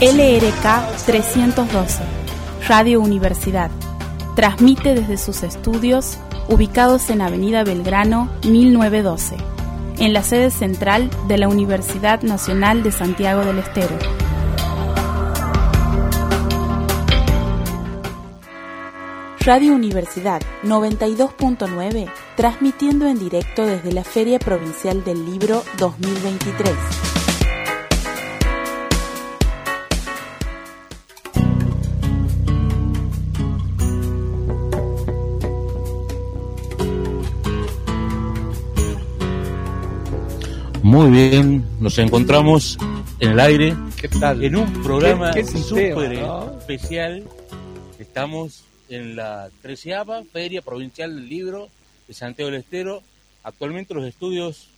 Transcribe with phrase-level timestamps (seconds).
[0.00, 2.04] LRK 312,
[2.68, 3.72] Radio Universidad.
[4.36, 6.18] Transmite desde sus estudios
[6.48, 9.34] ubicados en Avenida Belgrano 1912,
[9.98, 14.21] en la sede central de la Universidad Nacional de Santiago del Estero.
[19.44, 26.72] Radio Universidad 92.9, transmitiendo en directo desde la Feria Provincial del Libro 2023.
[40.84, 42.78] Muy bien, nos encontramos
[43.18, 43.76] en el aire.
[44.00, 44.44] ¿Qué tal?
[44.44, 47.24] En un programa especial.
[47.98, 51.68] Estamos en la treceava Feria Provincial del Libro
[52.06, 53.02] de Santiago del Estero.
[53.42, 54.68] Actualmente los estudios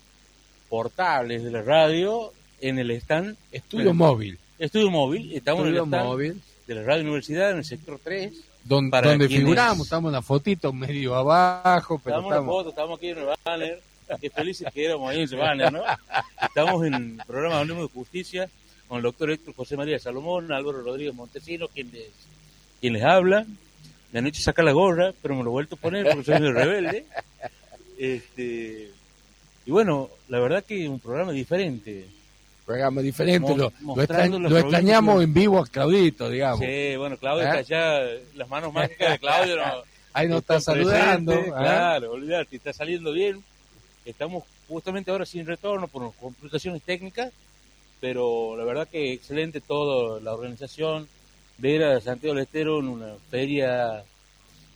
[0.69, 4.39] portables de la radio en el stand Estudio móvil.
[4.59, 5.33] Estudio móvil.
[5.33, 6.43] Estamos Estudio en el stand móvil.
[6.67, 8.33] de la Radio Universidad en el sector 3.
[8.65, 12.69] Donde, Para donde figuramos, estamos en la fotito medio abajo, pero estamos en la foto,
[12.71, 13.83] estamos aquí en el banner.
[14.21, 15.83] Qué felices que éramos ahí en ese banner, ¿no?
[16.41, 18.49] Estamos en el programa Hablemos de Justicia
[18.89, 22.11] con el doctor Héctor José María Salomón, Álvaro Rodríguez Montesino, quien les,
[22.81, 23.47] quien les habla.
[24.15, 26.53] De anoche saca la gorra, pero me lo he vuelto a poner porque soy medio
[26.53, 27.05] rebelde.
[27.99, 28.91] Este,
[29.67, 32.07] y bueno, la verdad que un programa diferente.
[32.65, 33.41] programa diferente.
[33.51, 36.61] Mo- Lo, lo, extrañ- lo extrañamos en vivo a Claudito, digamos.
[36.61, 37.47] Sí, bueno, Claudio ¿Eh?
[37.47, 39.65] está allá, las manos mágicas de Claudio no,
[40.13, 41.33] Ahí nos está están saludando.
[41.33, 41.45] ¿eh?
[41.47, 43.43] Claro, olvidate, está saliendo bien.
[44.05, 47.33] Estamos justamente ahora sin retorno por complicaciones técnicas,
[48.01, 51.09] pero la verdad que excelente todo, la organización,
[51.59, 54.03] ver a Santiago del Estero en una feria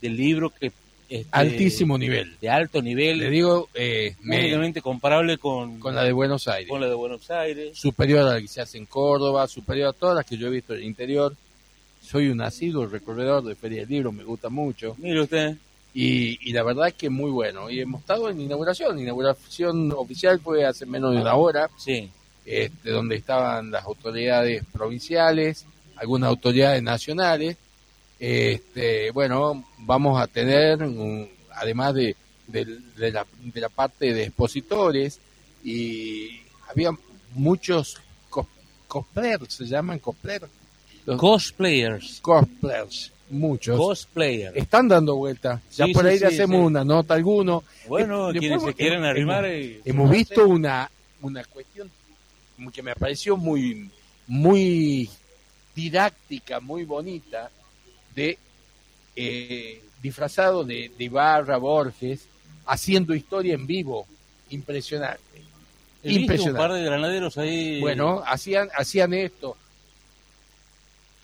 [0.01, 0.71] del libro que
[1.09, 2.37] este, Altísimo nivel.
[2.39, 6.69] de alto nivel, Le digo, eh, únicamente comparable con, con la de Buenos Aires.
[6.69, 7.75] con la de Buenos Aires.
[7.77, 10.51] Superior a la que se hace en Córdoba, superior a todas las que yo he
[10.51, 11.35] visto en el interior.
[12.01, 14.95] Soy un asiduo recorredor de Feria del Libro, me gusta mucho.
[14.99, 15.55] Mire usted,
[15.95, 17.71] Y, y la verdad es que muy bueno.
[17.71, 18.95] Y hemos estado en inauguración.
[18.95, 22.07] La inauguración oficial fue hace menos de una hora, sí,
[22.45, 25.65] este, donde estaban las autoridades provinciales,
[25.99, 27.57] algunas autoridades nacionales.
[28.19, 32.15] Este, bueno, vamos a tener, un- además de,
[32.47, 32.65] de-
[32.97, 35.19] de la, de la parte de expositores,
[35.63, 36.39] y
[36.69, 36.91] había
[37.35, 37.97] muchos
[38.29, 38.47] cos-
[38.87, 40.51] cosplayers, se llaman cosplayers.
[41.05, 43.77] Los cosplayers, cosplayers, muchos.
[43.77, 44.55] cosplayers.
[44.55, 45.61] Están dando vueltas.
[45.75, 46.65] Ya Sí, por sí, ahí le sí, hacemos sí.
[46.65, 47.63] una nota alguno.
[47.87, 49.45] Bueno, Eh, quienes se quieren hemos- arrimar.
[49.45, 51.89] hemos- eh, Hemos se visto una, una cuestión
[52.73, 53.89] que me pareció muy,
[54.27, 55.09] muy
[55.79, 57.49] didáctica, muy bonita,
[58.15, 58.37] de
[59.15, 62.25] eh, disfrazado de, de Barra Borges,
[62.65, 64.05] haciendo historia en vivo.
[64.49, 65.21] Impresionante.
[66.03, 66.57] He visto un Impresionante.
[66.59, 67.79] par de granaderos ahí.
[67.81, 69.55] Bueno, hacían, hacían esto.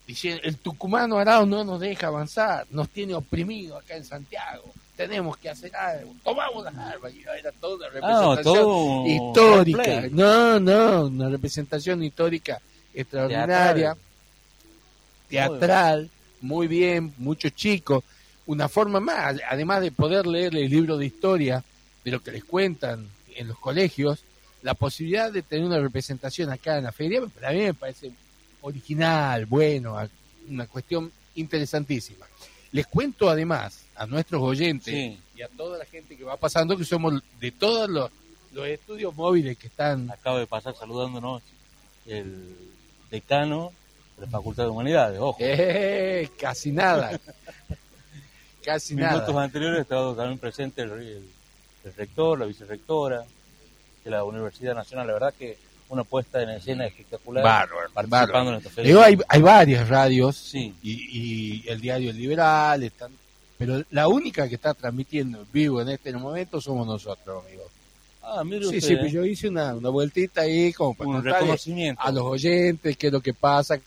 [0.08, 5.36] Dicen, el tucumano Arao no nos deja avanzar, nos tiene oprimido acá en Santiago, tenemos
[5.38, 10.08] que hacer algo, tomamos las armas, y era toda una Ah, representación todo histórica.
[10.12, 12.62] No, no, una representación histórica
[12.94, 13.98] extraordinaria, Teatral.
[15.30, 16.10] Teatral,
[16.42, 18.04] muy bien, muchos chicos,
[18.46, 21.64] una forma más, además de poder leer el libro de historia
[22.04, 24.20] de lo que les cuentan en los colegios,
[24.62, 28.12] la posibilidad de tener una representación acá en la feria, para mí me parece
[28.62, 29.98] original, bueno,
[30.50, 32.26] una cuestión interesantísima.
[32.72, 35.20] Les cuento además a nuestros oyentes Sí.
[35.36, 38.12] y a toda la gente que va pasando que somos de todos los,
[38.54, 41.42] los estudios móviles que están Acaba de pasar saludándonos
[42.06, 42.56] el
[43.10, 43.72] decano
[44.18, 45.20] de la Facultad de Humanidades.
[45.20, 47.20] Ojo, Eh, casi nada.
[48.64, 49.44] casi minutos nada.
[49.44, 51.30] anteriores estaba también presente el, el-
[51.84, 53.24] el rector, la vicerrectora
[54.04, 55.06] de la Universidad Nacional.
[55.06, 55.56] La verdad que
[55.90, 57.44] una puesta en escena espectacular.
[57.44, 58.72] Bárbaro, participando bárbaro.
[58.78, 58.84] en.
[58.84, 60.92] Digo, hay, hay varias radios Sí, y,
[61.62, 63.12] y el diario El Liberal, están,
[63.60, 67.68] pero la única que está transmitiendo en vivo en este momento somos nosotros, amigos.
[68.24, 71.24] ah, mire Sí, usted, sí, pues yo hice una, una vueltita ahí como para un
[71.24, 72.02] reconocimiento.
[72.02, 73.78] a los oyentes qué es lo que pasa.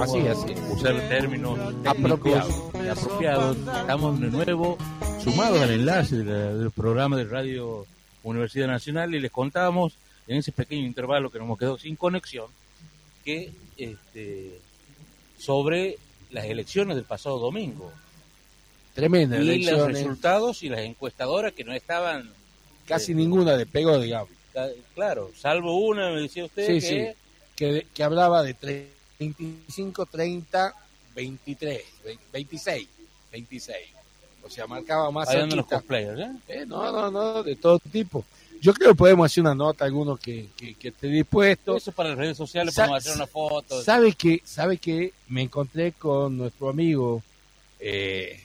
[0.00, 0.54] Así, así.
[0.70, 2.54] usar términos Apropiados.
[2.90, 3.56] apropiados.
[3.56, 4.78] Estamos de nuevo
[5.22, 7.86] sumados al enlace de la- del programa de Radio
[8.22, 9.94] Universidad Nacional y les contábamos
[10.26, 12.46] en ese pequeño intervalo que nos quedó sin conexión
[13.24, 14.58] que este,
[15.38, 15.98] sobre
[16.30, 17.90] las elecciones del pasado domingo
[18.94, 22.30] Tremenda y los resultados y las encuestadoras que no estaban
[22.86, 24.30] Casi ninguna le pegó, digamos.
[24.94, 27.06] claro, salvo una, me decía usted, Sí, que sí.
[27.54, 28.54] Que, que hablaba de
[29.18, 30.74] 25, 30,
[31.14, 32.88] 23, ve- 26,
[33.32, 33.76] 26.
[34.44, 36.30] O sea, marcaba más ahí los cosplayers, ¿eh?
[36.48, 38.24] Eh, no, no, no, de todo tipo.
[38.60, 41.76] Yo creo que podemos hacer una nota, alguno que, que, que esté dispuesto.
[41.76, 43.82] Eso para las redes sociales, Sa- podemos hacer una foto.
[43.82, 47.22] ¿Sabe que, sabe que me encontré con nuestro amigo
[47.80, 48.40] eh,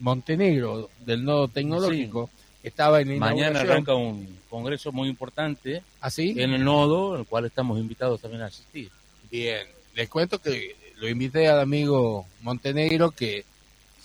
[0.00, 2.30] Montenegro del Nodo Tecnológico?
[2.62, 6.34] Estaba en Mañana arranca un congreso muy importante ¿Así?
[6.36, 8.90] en el nodo, al cual estamos invitados también a asistir.
[9.30, 9.66] Bien,
[9.98, 13.44] les cuento que lo invité al amigo Montenegro que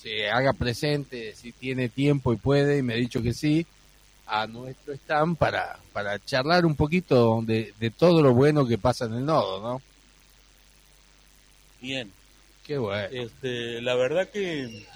[0.01, 3.67] se haga presente si tiene tiempo y puede, y me ha dicho que sí,
[4.25, 9.05] a nuestro stand para, para charlar un poquito de, de todo lo bueno que pasa
[9.05, 9.81] en el nodo, ¿no?
[11.79, 12.11] Bien,
[12.65, 13.07] Qué bueno.
[13.11, 14.87] este, la verdad que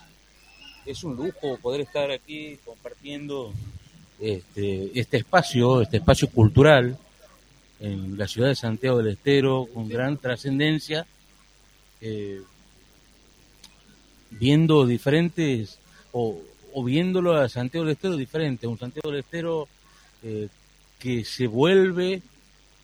[0.88, 3.54] es un lujo poder estar aquí compartiendo
[4.20, 6.98] este, este espacio, este espacio cultural
[7.80, 11.06] en la ciudad de Santiago del Estero con gran trascendencia,
[12.02, 12.42] eh,
[14.32, 15.80] viendo diferentes
[16.12, 16.40] o,
[16.74, 19.68] o viéndolo a Santiago del Estero diferente, un Santiago del Estero
[20.24, 20.48] eh,
[21.00, 22.22] que se vuelve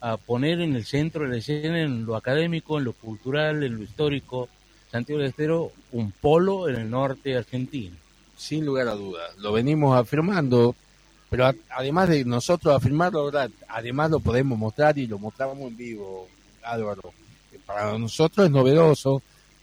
[0.02, 3.78] a poner en el centro de la escena en lo académico, en lo cultural, en
[3.78, 4.50] lo histórico.
[4.92, 7.96] Santiago del Estero, un polo en el norte argentino.
[8.38, 9.36] Sin lugar a dudas.
[9.38, 10.76] Lo venimos afirmando,
[11.34, 15.76] pero a- además de nosotros afirmarlo, ahora, además lo podemos mostrar y lo mostramos en
[15.76, 16.28] vivo,
[16.62, 17.12] Álvaro.
[17.66, 19.20] Para nosotros es novedoso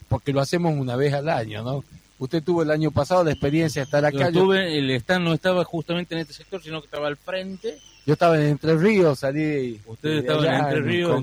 [0.09, 1.85] porque lo hacemos una vez al año, ¿no?
[2.19, 4.19] Usted tuvo el año pasado la experiencia de estar acá.
[4.19, 7.79] Yo, estuve, el stand no estaba justamente en este sector, sino que estaba al frente.
[8.05, 9.81] yo estaba en Entre Ríos, salí.
[9.87, 11.23] Ustedes de estaban en Entre Ríos,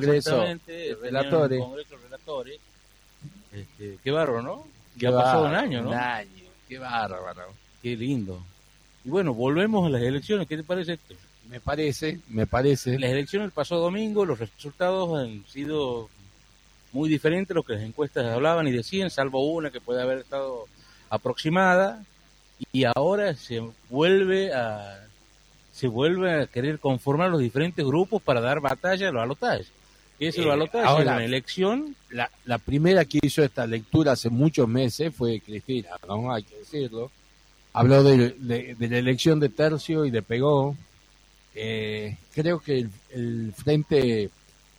[1.01, 1.59] relatores.
[1.59, 2.59] Congreso relatores.
[3.51, 4.63] Este, qué bárbaro, ¿no?
[4.97, 5.89] Qué Ya pasó un año, ¿no?
[5.89, 7.47] Un año, qué bárbaro.
[7.81, 8.41] Qué lindo.
[9.07, 10.47] Y bueno, volvemos a las elecciones.
[10.49, 10.93] ¿Qué te parece?
[10.93, 11.15] esto?
[11.49, 12.99] Me parece, me parece.
[12.99, 16.09] Las elecciones del pasado domingo, los resultados han sido
[16.91, 20.17] muy diferentes a lo que las encuestas hablaban y decían, salvo una que puede haber
[20.17, 20.65] estado
[21.09, 22.03] aproximada,
[22.73, 25.05] y ahora se vuelve a
[25.71, 29.67] se vuelve a querer conformar los diferentes grupos para dar batalla a los balotajes.
[30.19, 30.85] ¿Qué es el Eh, balotaje?
[30.85, 35.91] ahora- una elección La, la primera que hizo esta lectura hace muchos meses fue Cristina,
[36.05, 36.33] ¿no?
[36.33, 37.09] Hay que decirlo.
[37.79, 40.75] Habló de, de- de la elección de Tercio y de Pegó.
[41.55, 44.29] Eh, creo que el, el Frente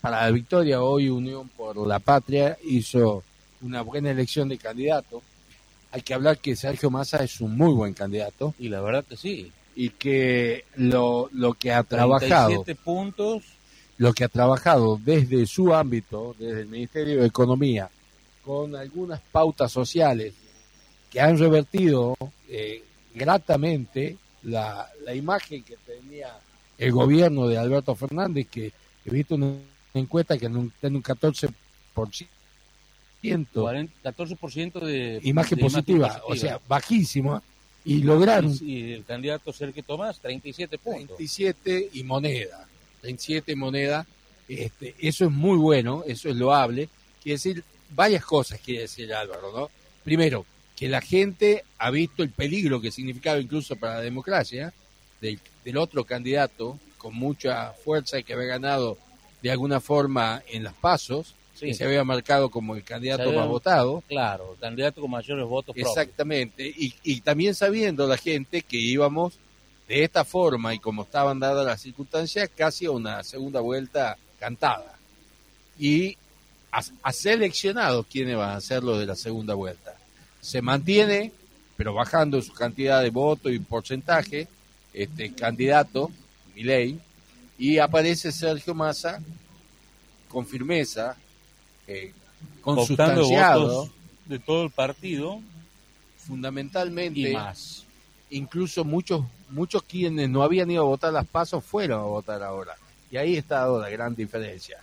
[0.01, 3.23] para la Victoria, hoy Unión por la Patria, hizo
[3.63, 5.23] una buena elección de candidato.
[5.91, 9.17] Hay que hablar que Sergio Massa es un muy buen candidato y la verdad que
[9.17, 9.51] sí.
[9.75, 13.43] y que lo, lo que ha trabajado 37 puntos
[13.97, 17.91] lo que ha trabajado desde su ámbito, desde el Ministerio de Economía,
[18.45, 20.35] con algunas pautas sociales
[21.11, 22.15] que han revertido
[22.49, 22.85] eh,
[23.15, 26.39] gratamente la, la imagen que tenía
[26.79, 28.73] el gobierno de Alberto Fernández, que
[29.05, 29.57] he visto una
[29.95, 31.53] encuesta que en un, en un 14%,
[33.53, 37.43] 40, 14% de imagen de positiva, o sea, bajísima,
[37.85, 42.69] y lograron y, el candidato Sergio Tomás 37 puntos 27 y moneda.
[43.03, 44.07] 27 moneda.
[44.47, 46.89] Este, eso es muy bueno, eso es loable.
[47.23, 49.71] Quiere decir varias cosas, quiere decir Álvaro, ¿no?
[50.05, 50.45] Primero,
[50.79, 54.73] que la gente ha visto el peligro que significaba incluso para la democracia
[55.21, 58.97] del, del otro candidato con mucha fuerza y que había ganado
[59.43, 61.67] de alguna forma en las pasos, Sí.
[61.67, 64.05] que se había marcado como el candidato había- más votado.
[64.07, 65.75] Claro, el candidato con mayores votos.
[65.77, 69.35] Exactamente, y, y también sabiendo la gente que íbamos
[69.89, 74.97] de esta forma y como estaban dadas las circunstancias, casi a una segunda vuelta cantada.
[75.81, 76.17] Y
[76.71, 79.97] ha, ha seleccionado quiénes van a hacer lo de la segunda vuelta.
[80.49, 81.31] Se mantiene,
[81.77, 84.49] pero bajando su cantidad de votos y porcentaje,
[84.95, 86.11] este candidato,
[86.55, 86.99] Milei,
[87.59, 89.21] y aparece Sergio Massa
[90.27, 91.19] con firmeza,
[91.87, 92.15] eh,
[92.63, 93.91] consustanciado, votos
[94.25, 95.39] de todo el partido.
[96.17, 97.85] fundamentalmente y más.
[98.31, 102.75] incluso muchos muchos quienes no habían ido a votar las pasos fueron a votar ahora.
[103.11, 104.79] Y ahí está la gran diferencia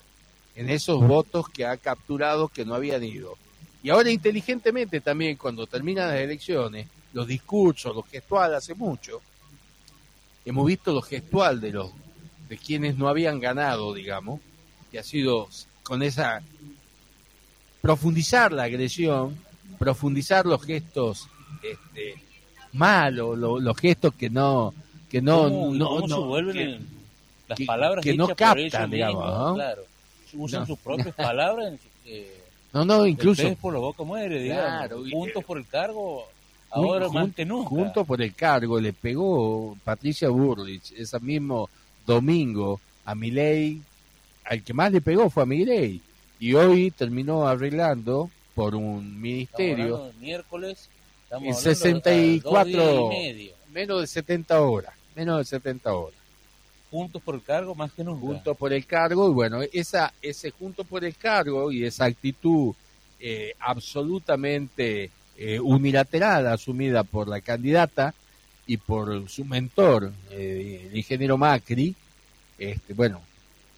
[0.55, 3.35] en esos votos que ha capturado que no habían ido
[3.85, 9.21] y ahora inteligentemente también cuando terminan las elecciones los discursos lo gestual hace mucho
[10.43, 11.91] hemos visto lo gestual de los
[12.49, 14.41] de quienes no habían ganado digamos
[14.91, 15.47] que ha sido
[15.83, 16.41] con esa
[17.81, 19.37] profundizar la agresión,
[19.77, 21.27] profundizar los gestos
[21.61, 22.15] este,
[22.73, 24.73] malos, lo- los gestos que no
[25.09, 26.79] que no ¿Cómo, no, cómo no- se vuelven que-
[27.47, 29.53] las que- palabras que no hechas por captan, digamos, mismos, ¿no?
[29.55, 29.81] Claro.
[30.33, 30.65] Usan No.
[30.65, 31.67] sus propias palabras.
[31.73, 32.43] En, eh,
[32.75, 34.63] no, no, incluso el pez por la boca muere, digamos.
[34.65, 36.27] Claro, y- Juntos por el cargo,
[36.69, 37.69] Jun- ahora más que nunca.
[37.69, 41.69] Junto por el cargo le pegó Patricia Burlich ese mismo
[42.05, 43.81] domingo a Milei,
[44.43, 46.01] al que más le pegó fue a Milei
[46.39, 50.89] y hoy terminó arreglando por un ministerio miércoles.
[51.23, 53.53] Estamos en hablando de 64 dos días y medio.
[53.71, 56.19] menos de 70 horas, menos de 70 horas.
[56.95, 58.21] Juntos por el cargo, más que nunca.
[58.21, 62.73] Junto por el cargo y bueno, esa ese junto por el cargo y esa actitud
[63.19, 68.13] eh, absolutamente eh, unilateral asumida por la candidata
[68.65, 71.93] y por su mentor, eh, el ingeniero Macri,
[72.57, 73.21] este, bueno,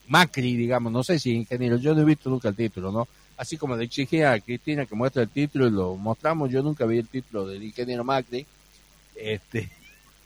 [0.10, 3.08] Macri, digamos, no sé si ingeniero, yo no he visto nunca el título, ¿no?
[3.36, 6.86] Así como le exigí a Cristina que muestre el título y lo mostramos, yo nunca
[6.86, 8.46] vi el título del ingeniero Macri.
[9.16, 9.72] Este,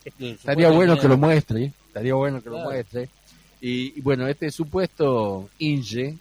[0.20, 3.08] estaría bueno que lo muestre, estaría bueno que lo muestre.
[3.60, 6.16] Y, y bueno, este supuesto Inge,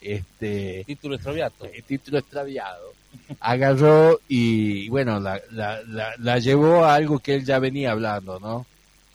[0.00, 1.66] este, Título extraviato.
[1.66, 2.94] el título extraviado,
[3.38, 8.40] agarró y, bueno, la, la, la, la llevó a algo que él ya venía hablando,
[8.40, 8.66] ¿no?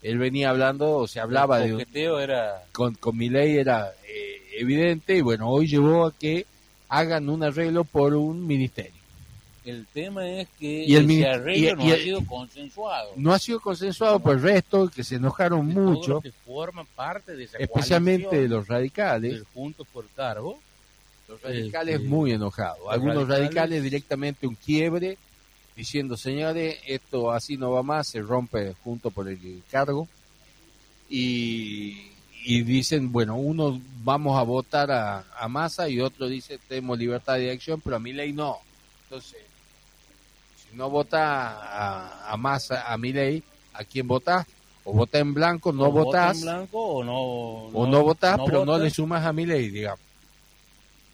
[0.04, 3.92] Él venía hablando, o se hablaba el de, un- era con, con mi ley era
[4.08, 6.46] eh, evidente y bueno, hoy llevó a que
[6.90, 8.95] hagan un arreglo por un ministerio.
[9.72, 13.34] El tema es que Y el ese arreglo y- no y ha sido consensuado No
[13.34, 17.36] ha sido consensuado por el resto, que se enojaron de mucho, los que forman parte
[17.36, 19.32] de esa especialmente los radicales.
[19.34, 20.60] del Juntos por Cargo
[21.28, 22.80] Los radicales Este, muy enojados.
[22.90, 25.18] Algunos radicales, radicales- directamente un quiebre,
[25.76, 30.08] diciendo, señores, esto así no va más, se rompe junto por el cargo.
[31.10, 32.12] Y,
[32.44, 37.36] y dicen, bueno, uno vamos a votar a, a Massa y otro dice, tenemos libertad
[37.38, 38.58] de acción, pero a mi ley no.
[39.04, 39.38] Entonces,
[40.76, 44.46] no vota a, a Massa, a mi ley, ¿a quién votás?
[44.84, 48.38] O vota en blanco, no o vota votás en blanco o no o no votás,
[48.46, 48.82] pero no votas.
[48.84, 50.00] le sumas a mi ley, digamos.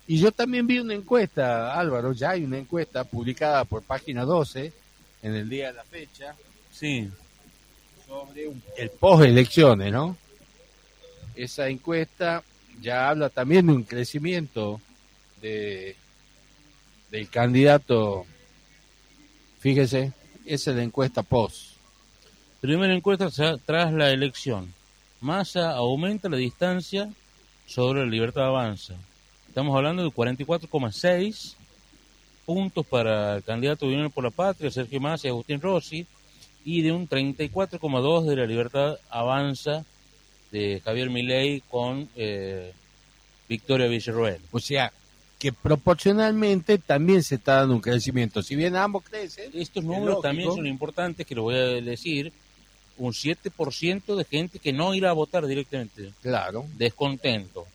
[0.08, 4.74] Y yo también vi una encuesta, Álvaro, ya hay una encuesta publicada por página 12
[5.24, 6.36] en el día de la fecha
[6.72, 7.10] sí
[8.08, 10.18] sobre un- el post-elecciones, ¿no?
[11.36, 12.44] Esa encuesta
[12.82, 14.82] ya habla también de un crecimiento
[15.42, 15.96] de
[17.10, 18.26] del candidato.
[19.62, 20.12] Fíjese,
[20.46, 21.78] esa es la encuesta post.
[22.60, 23.30] primera encuesta
[23.66, 24.74] tras la elección.
[25.22, 27.10] Massa aumenta la distancia
[27.66, 28.96] sobre la libertad avanza
[29.52, 31.56] estamos hablando de 44,6
[32.46, 36.08] puntos para el candidato de Unión por la Patria Sergio Massa y Agustín Rossi
[36.64, 39.84] y de un 34,2 de la libertad avanza
[40.54, 42.72] de Javier Milei con eh,
[43.50, 44.40] Victoria Villarroel.
[44.54, 44.94] O sea,
[45.42, 48.44] que proporcionalmente también se está dando un crecimiento.
[48.44, 50.22] Si bien ambos crecen, Estos Es números lógico.
[50.22, 52.32] también son importantes, que lo voy a decir.
[53.00, 57.66] Un 7% de gente que no irá a votar directamente, claro, descontento.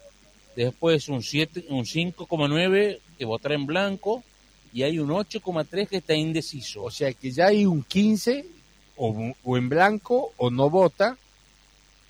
[0.55, 4.23] Después un 7, un 5,9 que votará en blanco
[4.73, 6.85] y hay un 8,3 que está indeciso.
[6.85, 8.47] O sea que ya hay un 15
[8.97, 11.19] o, o en blanco o no vota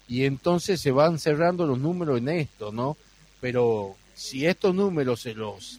[0.06, 2.98] y entonces se van cerrando los números en esto, ¿no?
[3.40, 5.78] Pero si estos números se los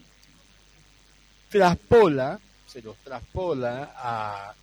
[1.49, 4.53] traspola, se los traspola a,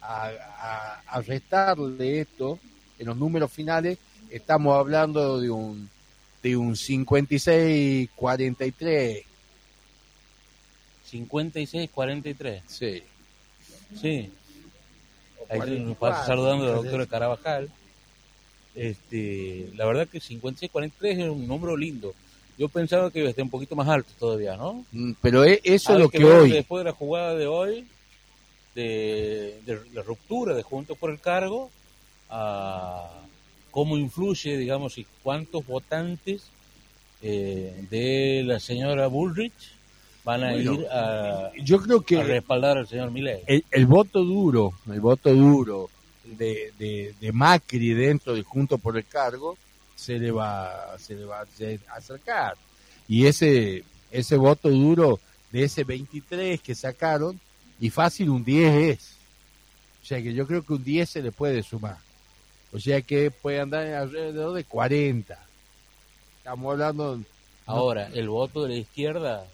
[0.00, 2.58] a, a- a restarle esto
[2.98, 3.98] en los números finales,
[4.30, 5.88] estamos hablando de un
[6.42, 9.24] de un 56-43.
[11.10, 12.62] 56-43.
[12.66, 13.02] Sí.
[14.00, 14.30] Sí.
[15.48, 16.88] Ahí nos 44, pasa saludando a la fíjate.
[16.88, 17.70] doctora Carabajal.
[18.74, 22.14] Este, la verdad que 56-43 es un número lindo.
[22.58, 24.84] Yo pensaba que iba a estar un poquito más alto todavía, ¿no?
[24.92, 26.50] Mm, Pero e- eso es lo que hoy...
[26.52, 27.86] Después de la jugada de hoy,
[28.74, 31.70] de, de la ruptura de Juntos por el Cargo,
[32.30, 33.08] a
[33.70, 36.42] cómo influye, digamos, y cuántos votantes
[37.22, 39.52] eh, de la señora Bullrich
[40.24, 43.40] van a Bueno, ir a, Yo creo a que respaldar al señor Milei.
[43.46, 45.88] el, el voto duro, el voto duro
[46.24, 49.56] de, de, de Macri dentro de Junto por el Cargo
[50.02, 52.54] se le va, se le va a acercar.
[53.08, 57.38] Y ese, ese voto duro de ese 23 que sacaron,
[57.80, 59.16] y fácil un 10 es.
[60.02, 61.98] O sea que yo creo que un 10 se le puede sumar.
[62.72, 65.38] O sea que puede andar alrededor de 40.
[66.38, 67.20] Estamos hablando...
[67.66, 69.46] Ahora, el voto de la izquierda,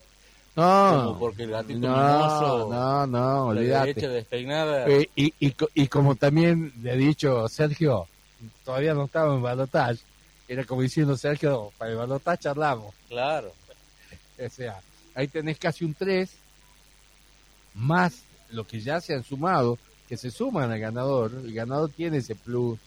[0.56, 3.86] No, como porque el gatito no, mimoso, no, no, la olvídate.
[3.88, 8.06] derecha despeinada, Eh, y, y como también le he dicho Sergio,
[8.64, 9.98] todavía no estaba en balotaje,
[10.48, 12.94] era como diciendo Sergio, para el balotaje charlamos.
[13.08, 13.52] claro.
[14.38, 14.80] O sea,
[15.16, 16.30] ahí tenés casi un 3,
[17.74, 19.78] más lo que ya se han sumado,
[20.08, 22.78] que se suman al ganador, el ganador tiene ese plus.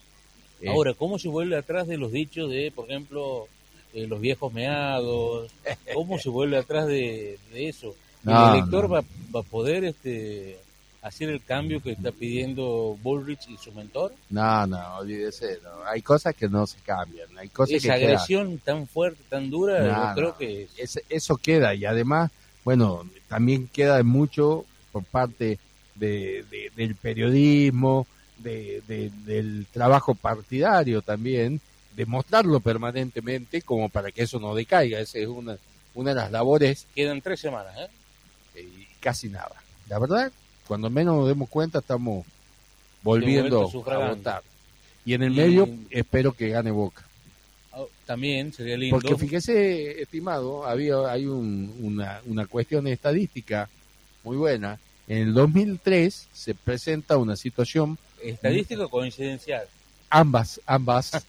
[0.61, 3.47] Eh, Ahora, ¿cómo se vuelve atrás de los dichos de, por ejemplo,
[3.93, 5.51] eh, los viejos meados?
[5.93, 7.95] ¿Cómo se vuelve atrás de, eso?
[8.25, 9.03] el elector va,
[9.35, 10.57] va a poder este
[11.01, 14.13] hacer el cambio que está pidiendo Bullrich y su mentor?
[14.29, 15.83] No, no, olvídese, no.
[15.85, 20.15] hay cosas que no se cambian, hay cosas Esa agresión tan fuerte, tan dura, yo
[20.15, 20.67] creo que...
[21.09, 22.31] eso queda y además,
[22.63, 25.57] bueno, también queda mucho por parte
[25.95, 28.05] de, del periodismo,
[28.37, 28.81] de,
[29.25, 31.61] del trabajo partidario también,
[31.95, 35.57] demostrarlo permanentemente como para que eso no decaiga, esa es una,
[35.95, 36.87] una de las labores.
[36.95, 37.89] Quedan tres semanas, ¿eh?
[38.59, 39.55] Y casi nada.
[39.89, 40.31] La verdad,
[40.71, 42.25] cuando menos nos demos cuenta estamos
[43.03, 44.41] volviendo a votar.
[45.03, 47.03] Y en el medio espero que gane Boca.
[47.73, 48.97] Oh, también sería lindo.
[48.97, 53.67] Porque fíjese, estimado, había hay una, una cuestión estadística
[54.23, 54.79] muy buena.
[55.09, 57.97] En el 2003 se presenta una situación...
[58.23, 59.65] ¿Estadística o coincidencial?
[60.09, 61.11] Ambas, ambas.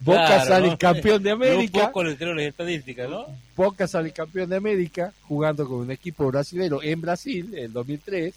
[0.00, 1.80] Boca sale campeón de América.
[1.80, 3.26] Un poco las estadísticas, ¿no?
[3.56, 8.34] Boca sale campeón de América jugando con un equipo brasileño en Brasil en 2003.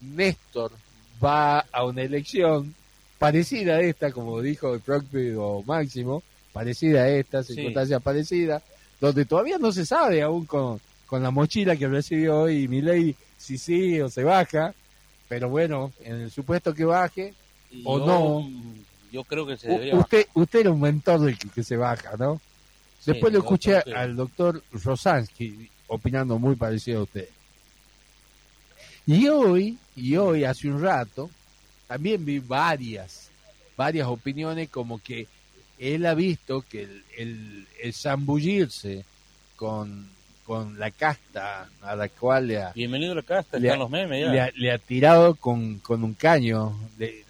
[0.00, 0.72] Néstor
[1.22, 2.74] va a una elección
[3.18, 6.22] parecida a esta, como dijo el propio Máximo,
[6.52, 8.62] parecida a esta, circunstancia parecida,
[9.00, 13.58] donde todavía no se sabe aún con, con la mochila que recibió hoy Milei si
[13.58, 14.74] sí o se baja,
[15.28, 17.34] pero bueno, en el supuesto que baje
[17.84, 18.48] o no,
[19.14, 22.40] yo creo que se debería usted, usted era un mentor del que, se baja, ¿no?
[23.06, 27.28] Después lo escuché al doctor Rosansky opinando muy parecido a usted.
[29.06, 31.30] Y hoy, y hoy hace un rato,
[31.86, 33.30] también vi varias,
[33.76, 35.28] varias opiniones como que
[35.78, 39.04] él ha visto que el, el, el zambullirse
[39.54, 40.10] con,
[40.44, 42.72] con la casta a la cual le ha...
[42.72, 44.50] Bienvenido a la casta, están los memes ya.
[44.54, 47.24] Le ha, tirado con, con un caño, le,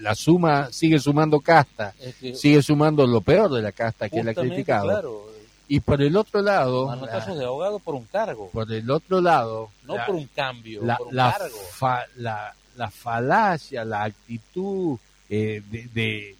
[0.00, 1.94] la suma sigue sumando casta,
[2.34, 5.32] sigue sumando lo peor de la casta que él ha criticado.
[5.66, 8.50] Y por el otro lado, manotazos de abogado por un cargo.
[8.50, 12.06] Por el otro lado, no por un cambio, la, por un la, cargo.
[12.16, 14.98] la, la, falacia, la actitud
[15.30, 16.36] eh, de,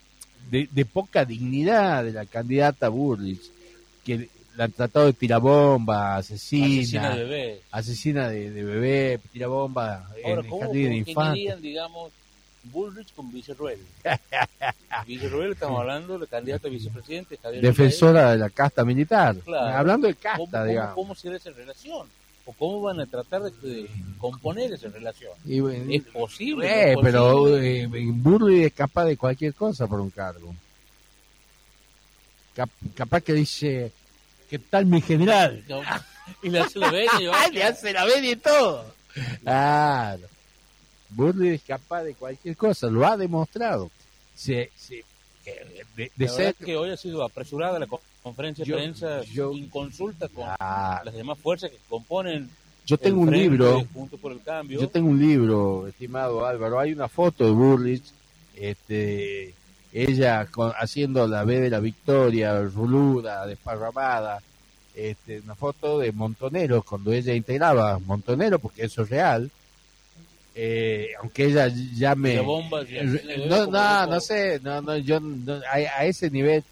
[0.51, 3.41] de, de, poca dignidad de la candidata Burlich,
[4.03, 10.07] que la han tratado de tirabomba, asesina, asesina de bebé, asesina de, de bebé, tirabomba
[10.23, 11.61] en el jardín de infantes.
[11.61, 12.11] digamos,
[12.71, 13.79] Bullrich con Villarruel.
[15.07, 17.37] Villarruel, estamos hablando del candidato a vicepresidente.
[17.61, 19.35] Defensora de la casta militar.
[19.47, 20.95] Hablando de casta, digamos.
[20.95, 22.07] ¿cómo, ¿Cómo será esa relación?
[22.45, 25.31] ¿O cómo van a tratar de, componer esa relación?
[25.47, 26.91] ¿Es posible?
[26.91, 30.53] Eh, pero eh, Bullrich es capaz de cualquier cosa por un cargo.
[32.95, 33.91] capaz que dice,
[34.49, 35.63] ¿qué tal mi general?
[36.43, 36.87] y le hace la
[37.49, 38.85] y le hace la y todo.
[39.41, 40.27] Claro.
[41.09, 43.89] Burley es capaz de cualquier cosa, lo ha demostrado.
[44.35, 44.71] Se,
[45.95, 46.55] de, de ser...
[46.55, 47.87] que hoy ha sido apresurada la
[48.21, 52.49] conferencia de prensa en consulta con las demás fuerzas que componen
[52.85, 53.83] yo tengo un libro
[54.21, 54.79] por el cambio.
[54.79, 58.03] yo tengo un libro estimado Álvaro hay una foto de Burlich
[58.55, 59.53] este
[59.95, 60.45] ella
[60.77, 64.41] haciendo la B de la victoria ruluda desparramada
[64.93, 69.49] este, una foto de Montonero cuando ella integraba Montonero porque eso es real.
[70.53, 75.19] Eh, aunque ella llame eh, no no no sé no no yo
[75.69, 76.63] a, ese nivel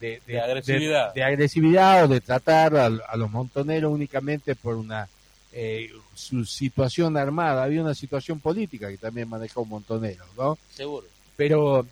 [0.00, 1.12] de, agresividad.
[1.12, 5.08] de, agresividad o de tratar a, los montoneros únicamente por una
[5.52, 7.64] eh, su situación armada.
[7.64, 11.06] Había una situación política que también manejó montoneros no seguro.
[11.36, 11.86] Pero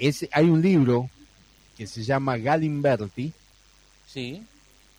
[0.00, 1.10] ese hay un libro
[1.76, 3.32] que se llama Galimberti
[4.06, 4.42] sí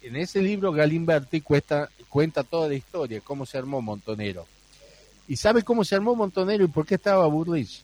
[0.01, 4.45] en ese libro Galimberti cuesta, cuenta toda la historia cómo se armó montonero
[5.29, 7.83] ¿Y sabe cómo se armó Montonero y por qué estaba Burlich?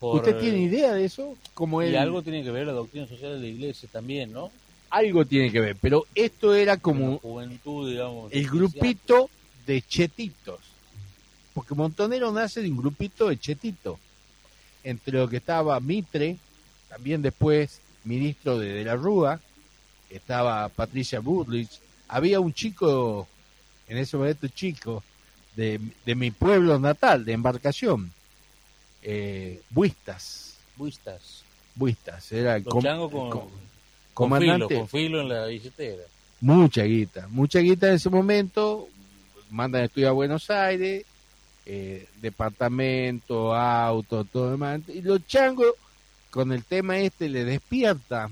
[0.00, 1.36] ¿Usted tiene idea de eso?
[1.54, 4.52] Como y algo tiene que ver la doctrina social de la iglesia también, ¿no?
[4.90, 9.28] Algo tiene que ver, pero esto era como juventud, digamos, el grupito
[9.66, 10.60] de chetitos.
[11.52, 13.98] Porque Montonero nace de un grupito de chetitos.
[14.84, 16.36] Entre lo que estaba Mitre,
[16.88, 19.40] también después ministro de, de la Rúa,
[20.10, 21.80] estaba Patricia Burlich.
[22.08, 23.26] Había un chico,
[23.88, 25.02] en ese momento chico,
[25.56, 28.12] de, de mi pueblo natal, de embarcación,
[29.02, 30.56] eh, Buistas.
[30.76, 31.42] Buistas.
[31.74, 32.82] Buistas, era el con,
[34.12, 34.76] comandante.
[34.76, 36.02] Con filo, en la billetera.
[36.40, 38.88] Mucha guita, mucha guita en ese momento,
[39.50, 41.04] mandan a estudiar a Buenos Aires,
[41.66, 45.72] eh, departamento, auto, todo demás, y los changos
[46.30, 48.30] con el tema este le despierta,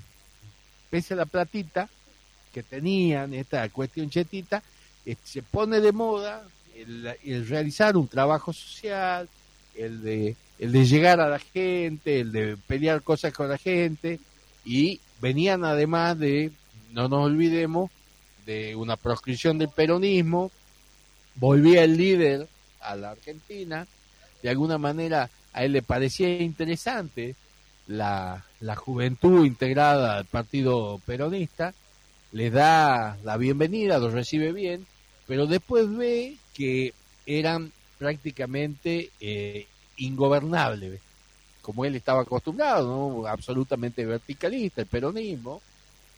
[0.91, 1.89] pese a la platita,
[2.53, 4.63] que tenían esta cuestión chetita,
[5.07, 6.45] eh, se pone de moda
[6.77, 9.29] el, el realizar un trabajo social,
[9.75, 14.21] el de, el de llegar a la gente, el de pelear cosas con la gente,
[14.65, 16.51] y venían además de,
[16.93, 17.91] no nos olvidemos,
[18.45, 20.51] de una proscripción del peronismo,
[21.37, 22.49] volvía el líder
[22.83, 23.87] a la Argentina,
[24.43, 27.37] de alguna manera a él le parecía interesante
[27.87, 31.75] la, la juventud integrada al partido peronista,
[32.33, 34.87] le da la bienvenida, los recibe bien,
[35.27, 36.95] pero después ve que
[37.27, 39.67] eran prácticamente eh,
[39.97, 41.01] ingobernables,
[41.61, 43.27] como él estaba acostumbrado, ¿no?
[43.27, 45.61] absolutamente verticalista, el peronismo,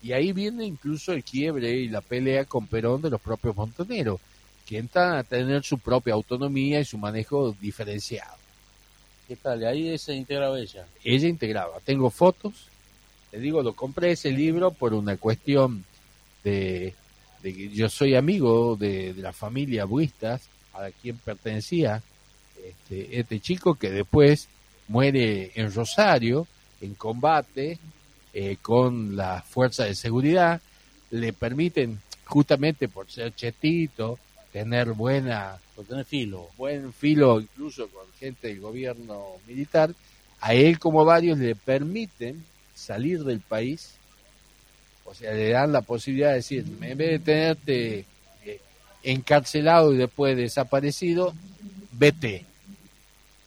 [0.03, 4.21] y ahí viene incluso el quiebre y la pelea con Perón de los propios montoneros,
[4.67, 8.37] que entran a tener su propia autonomía y su manejo diferenciado.
[9.29, 9.65] ¿Qué tal?
[9.65, 10.87] Ahí se integraba ella.
[11.03, 11.81] Ella integraba.
[11.85, 12.69] Tengo fotos.
[13.33, 15.85] Le digo, lo compré ese libro por una cuestión
[16.43, 16.95] de,
[17.43, 20.43] de que yo soy amigo de, de la familia Buistas,
[20.75, 22.03] a quien pertenecía
[22.63, 24.49] este, este chico que después
[24.89, 26.47] muere en Rosario,
[26.81, 27.79] en combate,
[28.33, 30.61] eh, con la fuerza de seguridad.
[31.11, 34.19] Le permiten, justamente por ser chetito,
[34.55, 36.49] tener buena Por tener filo.
[36.57, 39.93] buen filo incluso con gente del gobierno militar,
[40.41, 43.95] a él como varios le permiten salir del país,
[45.07, 48.05] o sea, le dan la posibilidad de decir, en vez de tenerte
[48.45, 48.61] eh,
[49.03, 51.35] encarcelado y después desaparecido,
[51.91, 52.47] vete.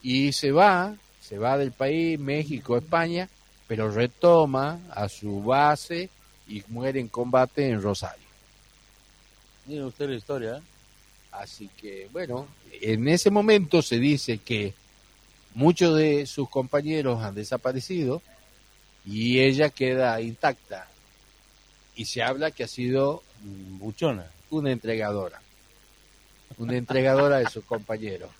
[0.01, 3.29] Y se va, se va del país, México, España,
[3.65, 6.09] pero retoma a su base
[6.49, 8.27] y muere en combate en Rosario.
[9.67, 10.57] Mire usted la historia.
[10.57, 10.76] ¿eh?
[11.39, 12.47] Así que, bueno,
[12.81, 14.73] en ese momento se dice que
[15.53, 18.21] muchos de sus compañeros han desaparecido
[19.05, 20.87] y ella queda intacta.
[21.95, 24.27] Y se habla que ha sido Buchona.
[24.49, 25.41] una entregadora.
[26.57, 28.29] Una entregadora de sus compañeros.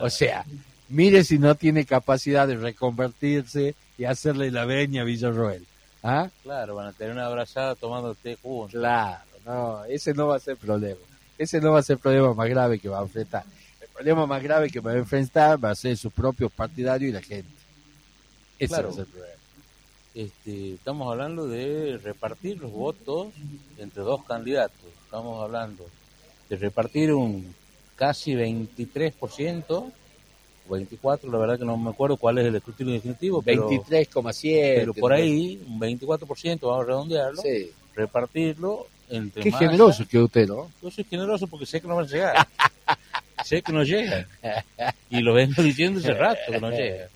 [0.00, 0.44] O sea,
[0.88, 5.66] mire si no tiene capacidad de reconvertirse y hacerle la veña a Villarroel.
[6.04, 6.30] ¿Ah?
[6.44, 8.78] Claro, van a tener una abrazada tomando té juntos.
[8.78, 11.00] Claro, no, ese no va a ser problema.
[11.38, 13.44] Ese no va a ser el problema más grave que va a enfrentar.
[13.80, 17.12] El problema más grave que va a enfrentar va a ser sus propios partidarios y
[17.12, 17.48] la gente.
[18.58, 18.88] Ese Claro.
[18.88, 19.32] va a ser el problema.
[20.14, 23.28] Este, estamos hablando de repartir los votos
[23.78, 24.76] entre dos candidatos.
[25.04, 25.84] Estamos hablando
[26.48, 27.54] de repartir un
[27.96, 29.92] casi 23%,
[30.68, 34.74] o 24%, la verdad que no me acuerdo cuál es el escrutinio definitivo, pero, 23,7.
[34.76, 37.70] pero por ahí un 24%, vamos a redondearlo, Sí.
[37.94, 40.70] repartirlo entre Qué generoso que usted, ¿no?
[40.82, 42.48] Yo soy generoso porque sé que no van a llegar.
[43.44, 44.26] sé que no llegan.
[45.10, 47.08] Y lo vengo diciendo hace rato que no llegan.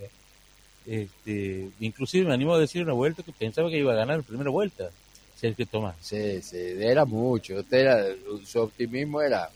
[0.86, 4.22] Este, inclusive me animo a decir una vuelta que pensaba que iba a ganar en
[4.24, 4.90] primera vuelta.
[5.36, 5.94] Sergio Tomás.
[6.00, 7.54] Sí, sí, era mucho.
[7.56, 8.04] Usted era,
[8.44, 9.48] su optimismo era...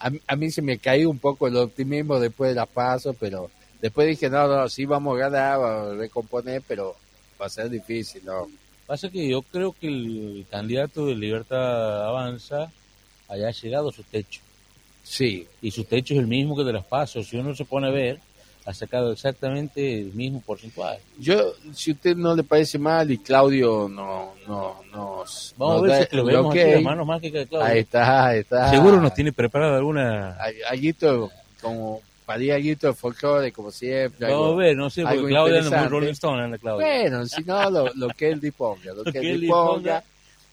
[0.00, 3.14] A, mí- a mí se me caía un poco el optimismo después de la paso,
[3.14, 6.96] pero después dije, no, no, sí vamos a ganar, vamos a recomponer, pero
[7.40, 8.48] va a ser difícil, ¿no?
[8.88, 12.72] Pasa que yo creo que el candidato de Libertad Avanza
[13.28, 14.40] haya llegado a su techo.
[15.04, 17.28] Sí, Y su techo es el mismo que de las pasos.
[17.28, 18.18] Si uno se pone a ver,
[18.66, 21.00] ha sacado exactamente el mismo porcentaje.
[21.18, 25.82] Yo, si usted no le parece mal y Claudio no, no, nos, Vamos nos a
[25.82, 27.66] ver da si es que lo vemos ok, aquí, mágicas de Claudio.
[27.68, 28.70] Ahí está, ahí está.
[28.70, 30.32] Seguro nos tiene preparada alguna...
[30.40, 31.30] Al- Alguito,
[31.62, 34.26] como, para alguito de folclore, como siempre.
[34.30, 35.90] Vamos algo- a ver, no sé, porque algo Claudia no es.
[35.90, 36.86] Rolling Stone, Ana Claudia.
[36.86, 40.04] Bueno, si no, lo, lo que él disponga, lo que él disponga,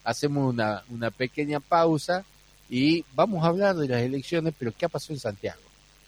[0.05, 2.23] hacemos una, una pequeña pausa
[2.69, 5.59] y vamos a hablar de las elecciones, pero ¿qué ha pasado en Santiago?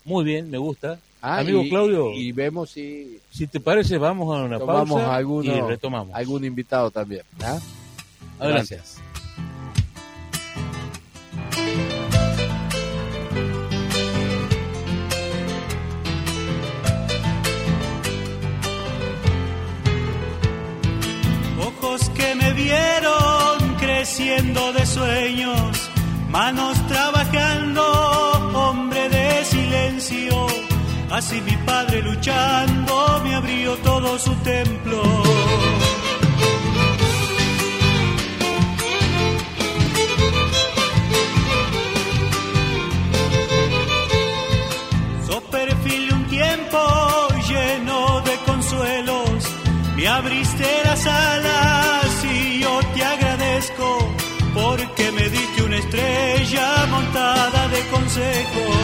[0.06, 0.98] Muy bien, me gusta.
[1.22, 2.14] Ah, Amigo y- Claudio.
[2.14, 6.16] Y vemos si Si te parece, vamos a una pausa alguno, y retomamos.
[6.16, 7.24] algún invitado también.
[7.44, 7.60] ¿ah?
[8.40, 9.02] Gracias.
[22.18, 25.90] Que me vieron creciendo de sueños,
[26.30, 27.84] manos trabajando,
[28.54, 30.48] hombre de silencio.
[31.12, 35.02] Así mi padre luchando me abrió todo su templo.
[58.18, 58.78] secos.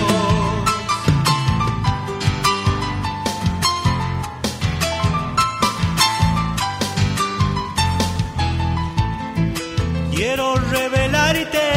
[10.16, 11.68] Quiero revelarte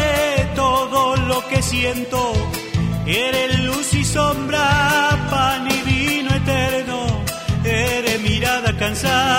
[0.54, 2.20] todo lo que siento.
[3.06, 4.64] Eres luz y sombra,
[5.30, 6.98] pan y vino eterno.
[7.64, 9.35] Eres mirada cansada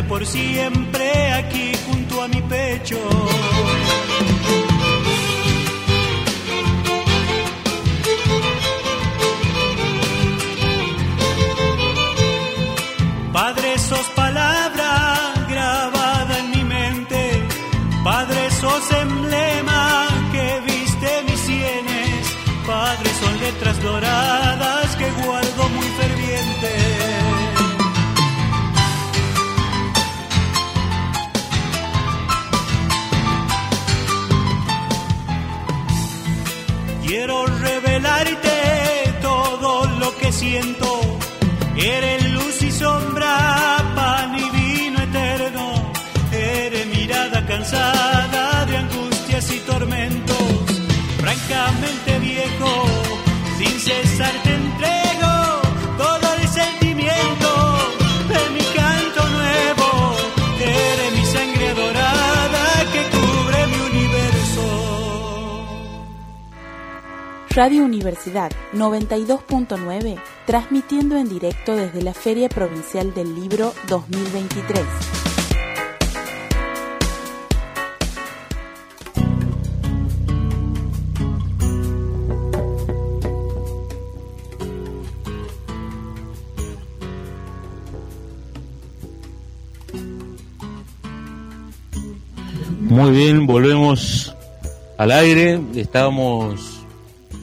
[0.00, 2.98] Por siempre aquí junto a mi pecho.
[67.54, 74.80] Radio Universidad 92.9, transmitiendo en directo desde la Feria Provincial del Libro 2023.
[92.80, 94.34] Muy bien, volvemos
[94.96, 95.60] al aire.
[95.74, 96.81] Estábamos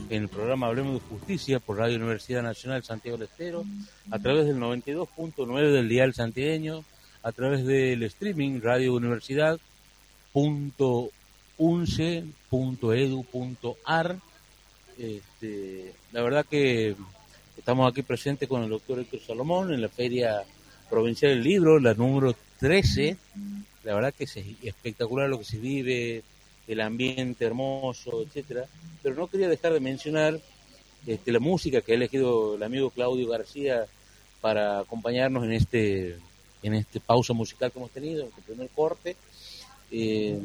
[0.09, 3.63] en el programa Hablemos de Justicia por Radio Universidad Nacional Santiago del Estero,
[4.09, 6.83] a través del 92.9 del dial santiagueño,
[7.21, 9.59] a través del streaming Radio Universidad.
[14.97, 16.95] Este, la verdad que
[17.57, 20.43] estamos aquí presentes con el doctor Héctor Salomón en la Feria
[20.89, 23.15] Provincial del Libro, la número 13.
[23.83, 26.23] La verdad que es espectacular lo que se vive,
[26.69, 28.65] el ambiente hermoso, etcétera.
[29.01, 30.39] Pero no quería dejar de mencionar
[31.05, 33.85] este, la música que ha elegido el amigo Claudio García
[34.39, 36.17] para acompañarnos en este
[36.61, 39.15] en este pausa musical que hemos tenido, en este primer corte.
[39.91, 40.39] Eh,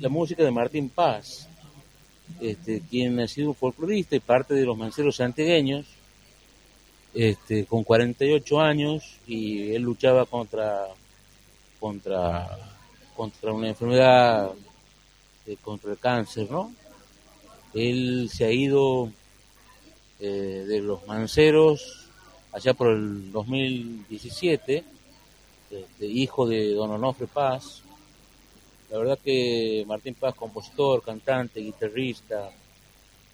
[0.00, 1.46] la música de Martín Paz,
[2.40, 5.86] este, quien ha sido un folclorista y parte de los manceros santiagueños,
[7.12, 10.86] este, con 48 años, y él luchaba contra
[11.78, 12.48] contra
[13.14, 14.50] contra una enfermedad
[15.46, 16.72] eh, contra el cáncer, ¿no?
[17.74, 19.10] Él se ha ido
[20.20, 22.08] eh, de los manceros
[22.52, 24.84] allá por el 2017,
[25.70, 27.82] este, hijo de don Onofre Paz.
[28.90, 32.50] La verdad que Martín Paz, compositor, cantante, guitarrista,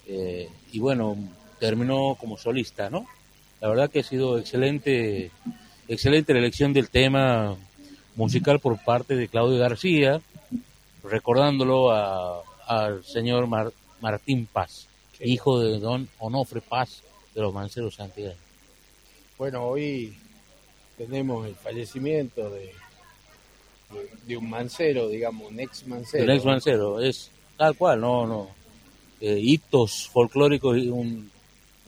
[0.06, 1.16] eh, y bueno,
[1.58, 3.06] terminó como solista, ¿no?
[3.60, 5.30] La verdad que ha sido excelente,
[5.86, 7.56] excelente la elección del tema
[8.16, 10.20] musical por parte de Claudio García,
[11.02, 14.86] recordándolo a- al señor Mar- Martín Paz,
[15.20, 17.02] hijo de don Onofre Paz
[17.34, 18.34] de los Manceros Santiago.
[19.38, 20.16] Bueno, hoy
[20.96, 22.66] tenemos el fallecimiento de,
[23.92, 26.24] de, de un mancero, digamos, un ex mancero.
[26.24, 28.48] El ex Mancero, es tal cual, no, no.
[29.20, 31.30] Eh, hitos folclóricos, y un,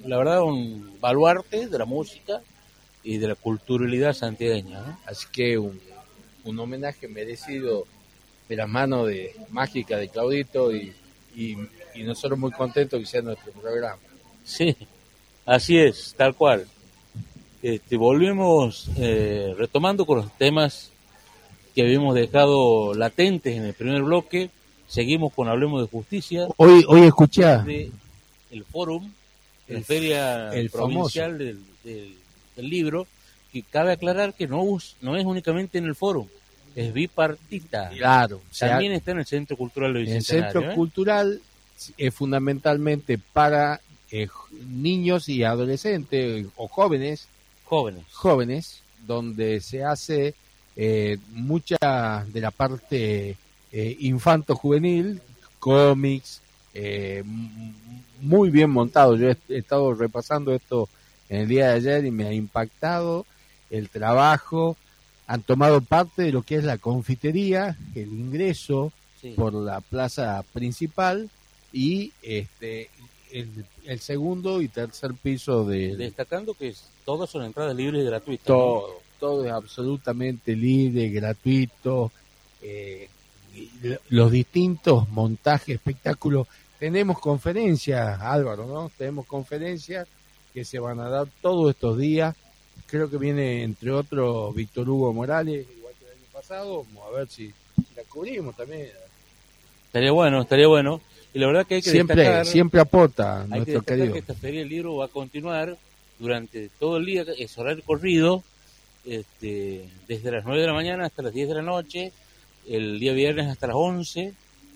[0.04, 2.40] la verdad, un baluarte de la música
[3.04, 4.80] y de la culturalidad santiagueña.
[4.80, 4.98] ¿no?
[5.06, 5.80] Así que un,
[6.44, 7.86] un homenaje merecido
[8.52, 10.92] de la mano de mágica de Claudito y,
[11.34, 11.56] y,
[11.94, 13.96] y nosotros muy contentos que sea nuestro programa.
[14.44, 14.76] Sí,
[15.46, 16.66] así es, tal cual.
[17.62, 20.90] Este, volvemos eh, retomando con los temas
[21.74, 24.50] que habíamos dejado latentes en el primer bloque.
[24.86, 27.90] Seguimos con Hablemos de Justicia, Hoy, hoy escuchá, de
[28.50, 29.10] el Fórum,
[29.68, 32.14] la El- Feria el Provincial del, del-
[32.54, 33.06] del Libro,
[33.50, 34.62] que cabe aclarar que no,
[35.00, 36.26] no es únicamente en el Fórum,
[36.74, 37.90] es bipartita.
[37.90, 40.74] claro, o sea, También está en el Centro Cultural de el centro ¿eh?
[40.74, 41.40] cultural
[41.96, 43.80] es fundamentalmente para
[44.10, 44.28] eh,
[44.66, 47.26] niños y adolescentes o jóvenes,
[47.64, 48.04] Jóvenes.
[48.12, 50.34] jóvenes, donde se hace
[50.76, 53.36] eh, mucha de la parte
[53.72, 55.20] eh, infanto-juvenil,
[55.58, 56.40] cómics,
[56.74, 57.22] eh,
[58.20, 59.16] muy bien montado.
[59.16, 60.88] Yo he, he estado repasando esto
[61.28, 63.26] en el día de ayer y me ha impactado
[63.70, 64.76] el trabajo.
[65.32, 69.32] Han tomado parte de lo que es la confitería, el ingreso Sí.
[69.36, 71.30] por la plaza principal
[71.72, 72.90] y este
[73.30, 78.06] el, el segundo y tercer piso de, Destacando que es- todas son entradas libres y
[78.06, 78.46] gratuitas.
[78.48, 78.54] ¿no?
[78.54, 82.12] todo, todo es absolutamente libre, gratuito,
[82.60, 83.08] eh,
[84.10, 86.46] los distintos montajes, espectáculos.
[86.78, 88.90] Tenemos conferencias, Álvaro, ¿no?
[88.98, 90.06] Tenemos conferencias
[90.52, 92.34] que se van a dar todos estos días.
[92.86, 96.84] Creo que viene, entre otros, Víctor Hugo Morales, igual que el año pasado.
[96.94, 97.52] Vamos a ver si
[97.96, 98.88] la cubrimos también.
[99.86, 101.00] Estaría bueno, estaría bueno.
[101.34, 104.12] Y la verdad que hay que Siempre, destacar, siempre aporta hay que nuestro destacar querido.
[104.12, 105.78] que esta feria del libro va a continuar
[106.18, 108.44] durante todo el día, es horario corrido,
[109.06, 112.12] este, desde las 9 de la mañana hasta las 10 de la noche,
[112.68, 114.34] el día viernes hasta las 11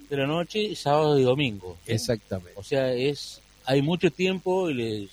[0.09, 1.77] de la noche, y sábado y domingo.
[1.85, 1.92] ¿sí?
[1.92, 2.53] Exactamente.
[2.57, 5.11] O sea, es hay mucho tiempo y les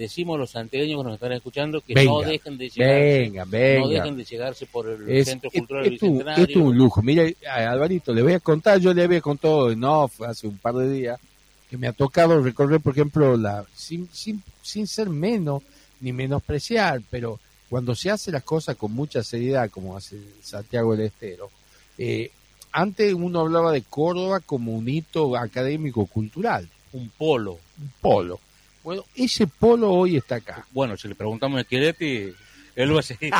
[0.00, 3.44] decimos a los santiagueños que nos están escuchando que Venga, no dejen de llegarse, Venga,
[3.44, 3.80] venga.
[3.80, 6.44] no dejen de llegarse por el Es, Centro es- Cultural Bicentenario.
[6.44, 7.02] esto es un lujo.
[7.02, 10.58] Mire, a- Alvarito, le voy a contar, yo le había contado en off hace un
[10.58, 11.20] par de días
[11.68, 15.62] que me ha tocado recorrer, por ejemplo, la sin, sin, sin ser menos
[16.00, 21.06] ni menospreciar, pero cuando se hace las cosas con mucha seriedad, como hace Santiago del
[21.06, 21.50] Estero,
[21.98, 22.30] eh,
[22.72, 27.58] antes uno hablaba de Córdoba como un hito académico cultural, un polo.
[27.80, 28.40] un polo.
[28.82, 30.66] Bueno, ese polo hoy está acá.
[30.72, 32.32] Bueno, si le preguntamos a Chiretti,
[32.74, 33.32] él va a seguir.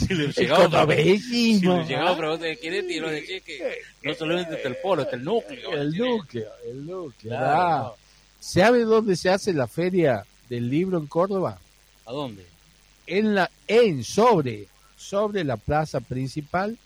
[0.00, 4.76] si le El llegamos a preguntar de Chiretti, nos decía que no solamente está el
[4.76, 5.72] polo, está el núcleo.
[5.72, 7.30] El núcleo, el núcleo.
[7.30, 7.94] Claro, ah.
[8.40, 11.58] ¿Sabe dónde se hace la feria del libro en Córdoba?
[12.04, 12.44] ¿A dónde?
[13.06, 16.76] En la, en sobre, sobre la plaza principal,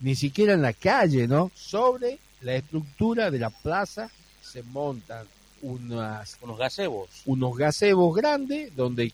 [0.00, 1.50] ni siquiera en la calle, ¿no?
[1.56, 5.26] Sobre la estructura de la plaza se montan
[5.62, 7.08] unas, Unos gazebos.
[7.26, 9.12] unos gazebos grandes donde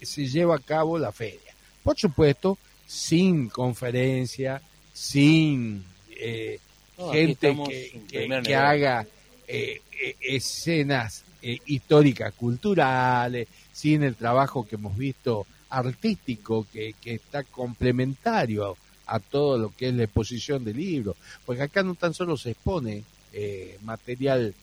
[0.00, 1.54] se lleva a cabo la feria.
[1.82, 4.60] Por supuesto, sin conferencia,
[4.92, 5.84] sin
[6.16, 6.58] eh,
[6.98, 8.02] No, gente que,
[8.42, 9.06] que- haga
[9.48, 17.14] eh, eh, escenas eh, históricas, culturales, sin el trabajo que hemos visto artístico que, que
[17.14, 22.14] está complementario a todo lo que es la exposición del libro, porque acá no tan
[22.14, 24.54] solo se expone eh, material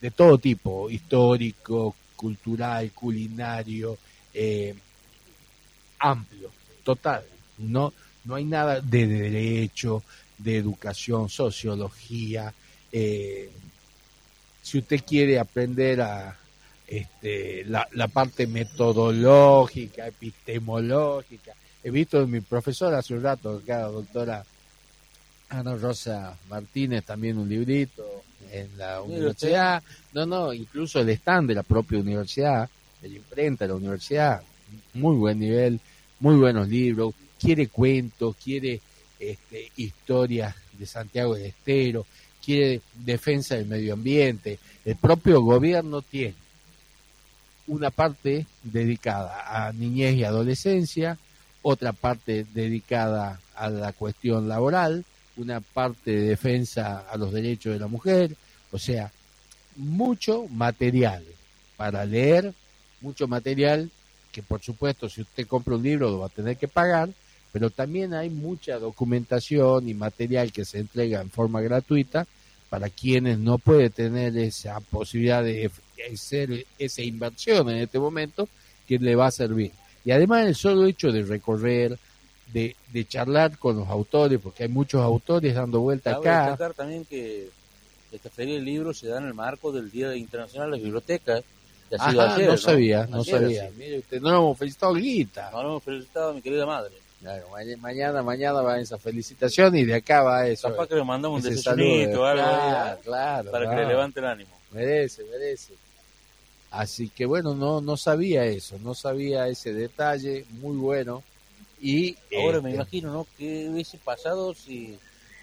[0.00, 3.98] de todo tipo, histórico, cultural, culinario,
[4.34, 4.74] eh,
[5.98, 6.50] amplio,
[6.82, 7.24] total,
[7.58, 7.92] no,
[8.24, 10.02] no hay nada de derecho,
[10.36, 12.52] de educación, sociología,
[12.92, 13.50] eh,
[14.62, 16.36] si usted quiere aprender a
[16.86, 23.82] este, la, la parte metodológica, epistemológica, he visto en mi profesora hace un rato, acá,
[23.82, 24.44] doctora
[25.48, 28.04] Ana Rosa Martínez, también un librito
[28.50, 29.82] en la universidad,
[30.12, 32.68] no, no, incluso el stand de la propia universidad,
[33.00, 34.42] de la imprenta de la universidad,
[34.94, 35.80] muy buen nivel,
[36.20, 38.80] muy buenos libros, quiere cuentos, quiere
[39.18, 42.06] este, historias de Santiago del Estero,
[42.44, 44.58] quiere defensa del medio ambiente.
[44.84, 46.34] El propio gobierno tiene
[47.66, 51.18] una parte dedicada a niñez y adolescencia,
[51.62, 55.04] otra parte dedicada a la cuestión laboral,
[55.38, 58.36] una parte de defensa a los derechos de la mujer,
[58.70, 59.10] o sea,
[59.76, 61.24] mucho material
[61.76, 62.52] para leer,
[63.00, 63.90] mucho material
[64.32, 67.08] que por supuesto si usted compra un libro lo va a tener que pagar,
[67.52, 72.26] pero también hay mucha documentación y material que se entrega en forma gratuita
[72.68, 75.70] para quienes no pueden tener esa posibilidad de
[76.12, 78.48] hacer esa inversión en este momento
[78.86, 79.72] que le va a servir.
[80.04, 81.98] Y además el solo hecho de recorrer,
[82.52, 86.44] de, de charlar con los autores, porque hay muchos autores dando vuelta Cabe acá.
[86.50, 87.48] destacar también que
[88.12, 91.44] esta feria del libro se da en el marco del Día Internacional de las Bibliotecas.
[91.88, 93.70] que ha sido Ajá, ayer, no sabía, no Ayer, sabía.
[93.76, 95.50] Mire usted, no lo hemos felicitado, Guita.
[95.50, 96.94] No, no hemos felicitado a mi querida madre.
[97.20, 100.68] Claro, ma- mañana, mañana va esa felicitación y de acá va eso.
[100.70, 103.00] Capaz que le mandamos un desayunito algo ahí, Claro, ¿eh?
[103.04, 103.82] claro, para que claro.
[103.82, 104.50] le levante el ánimo.
[104.70, 105.74] Merece, merece.
[106.70, 111.22] Así que bueno, no, no sabía eso, no sabía ese detalle, muy bueno.
[111.80, 113.26] Y Ahora me este, imagino, ¿no?
[113.36, 114.98] ¿Qué hubiese pasado si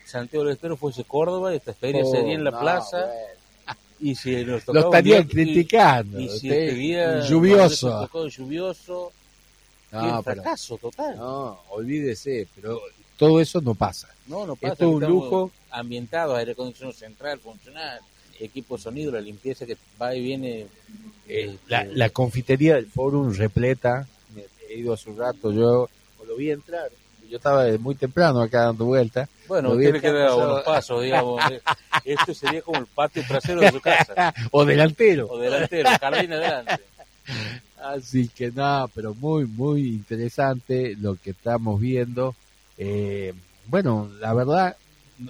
[0.05, 3.05] Santiago del Estero fuese Córdoba y esta feria oh, sería en la no, plaza?
[3.05, 3.35] bueno.
[3.99, 6.19] Y si nos Lo tocaba un estarían criticando.
[6.19, 7.89] Y, si este día lluvioso.
[7.89, 9.11] nos tocó lluvioso,
[9.91, 11.15] No, pero- fracaso total.
[11.15, 12.81] no, olvídese, pero
[13.17, 14.09] todo eso no pasa.
[14.27, 14.73] No, no pasa.
[14.73, 15.51] Esto es un lujo.
[15.71, 17.99] Ambientado, aire acondicionado central, funcional,
[18.39, 20.67] equipo de sonido, la limpieza que va y viene.
[21.27, 24.07] Eh, la, este, la confitería del Fórum repleta,
[24.69, 25.89] he ido hace un rato, yo
[26.25, 26.89] lo vi entrar,
[27.29, 30.51] yo estaba de muy temprano acá dando vueltas, Bueno, lo vi tiene que dar pasado-
[30.51, 31.41] unos pasos, digamos.
[31.51, 31.61] eh.
[32.03, 35.27] Esto sería como el patio trasero de su casa, o delantero.
[35.29, 36.81] o delantero, jardín adelante.
[37.81, 42.35] Así que nada, pero muy, muy interesante lo que estamos viendo.
[42.77, 43.33] Eh,
[43.67, 44.75] bueno, la verdad,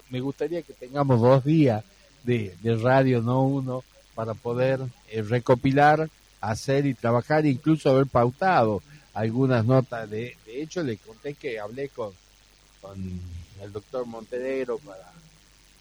[0.09, 1.83] me gustaría que tengamos dos días
[2.23, 3.83] de, de radio, no uno,
[4.15, 4.79] para poder
[5.09, 6.09] eh, recopilar,
[6.41, 8.81] hacer y trabajar, incluso haber pautado
[9.15, 10.07] algunas notas.
[10.09, 12.11] De, de hecho, le conté que hablé con,
[12.81, 13.19] con
[13.61, 15.11] el doctor Montenegro para...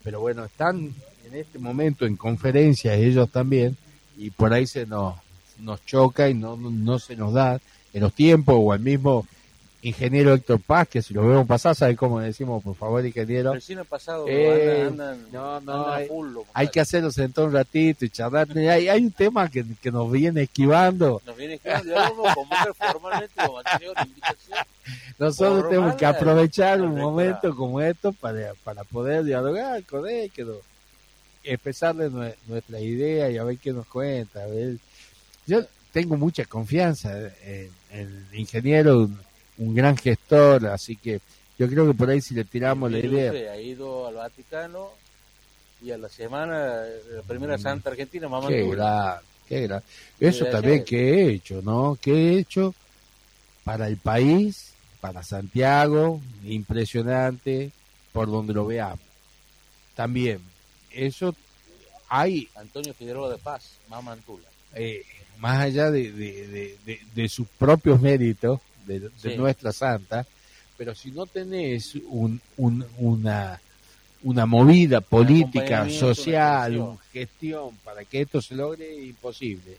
[0.03, 0.93] Pero bueno, están
[1.25, 3.75] en este momento en conferencia ellos también
[4.17, 5.15] y por ahí se nos,
[5.59, 7.59] nos choca y no, no se nos da
[7.93, 9.27] en los tiempos o el mismo
[9.89, 13.53] ingeniero Héctor Paz, que si lo vemos pasar, ¿sabe cómo le decimos, por favor, ingeniero?
[13.53, 17.53] Recién pasado, Eh, andan, andan, no, no, andan hay- full, Hay que hacerlo sentar un
[17.53, 18.47] ratito y charlar.
[18.57, 21.21] Hay, hay un tema que, que nos viene esquivando.
[21.25, 22.09] Nos viene escribiendo, ya
[22.73, 24.65] formalmente, como invitación.
[25.19, 30.43] Nosotros tenemos que aprovechar un momento como esto para, para poder dialogar con él, que
[30.45, 30.53] no-
[31.43, 34.43] expresarle nue- nuestra idea y a ver qué nos cuenta.
[34.43, 34.77] A ver.
[35.45, 35.61] Yo
[35.91, 37.15] tengo mucha confianza
[37.45, 39.07] en el ingeniero,
[39.57, 41.19] un, gran gestor, así que
[41.57, 43.51] yo creo que por ahí si le tiramos la El idea.
[43.51, 44.89] Ha ido al Vaticano
[45.81, 46.83] y a la semana,
[47.13, 48.47] la primera Santa Argentina, mamá.
[48.47, 48.51] Mm.
[48.53, 49.83] Qué gran, qué gran.
[50.19, 51.97] Eso también que he hecho, ¿no?
[52.01, 52.73] Que he hecho
[53.63, 57.71] para el país, para Santiago, impresionante,
[58.11, 58.99] por donde lo veamos.
[59.95, 60.39] También,
[60.91, 61.33] eso
[62.09, 64.47] hay, Antonio Figueroa de Paz, mamá Antula.
[64.73, 65.03] eh,
[65.39, 69.35] más allá de, de- de- de sus propios méritos, de, de Sí.
[69.35, 70.25] nuestra santa,
[70.77, 73.59] pero si no tenés un, un- una,
[74.23, 76.89] una movida política, social, gestión.
[76.89, 79.77] una gestión para que esto se logre, es imposible.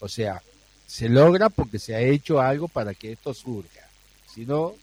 [0.00, 0.40] O sea,
[0.86, 3.80] se logra porque se ha hecho algo para que esto surja.
[4.32, 4.74] Si no,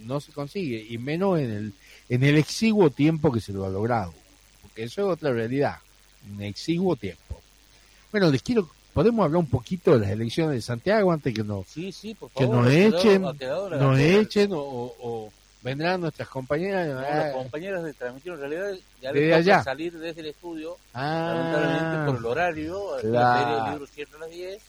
[0.00, 1.72] no se consigue, y menos en el,
[2.08, 4.12] en el exiguo tiempo que se lo ha logrado.
[4.62, 5.76] Porque eso es otra realidad,
[6.32, 7.40] un exiguo tiempo.
[8.10, 11.66] Bueno, les quiero, podemos hablar un poquito de las elecciones de Santiago antes que nos,
[11.66, 15.32] Sí, sí, por que nos echen, la- nos echen o, o- o
[15.62, 16.88] vendrán nuestras compañeras.
[16.88, 19.62] No, ah, las compañeras de transmisión, en realidad, ya les allá.
[19.62, 24.30] salir desde el estudio, ah, lamentablemente por el horario, la del libro cierra a las
[24.30, 24.62] 10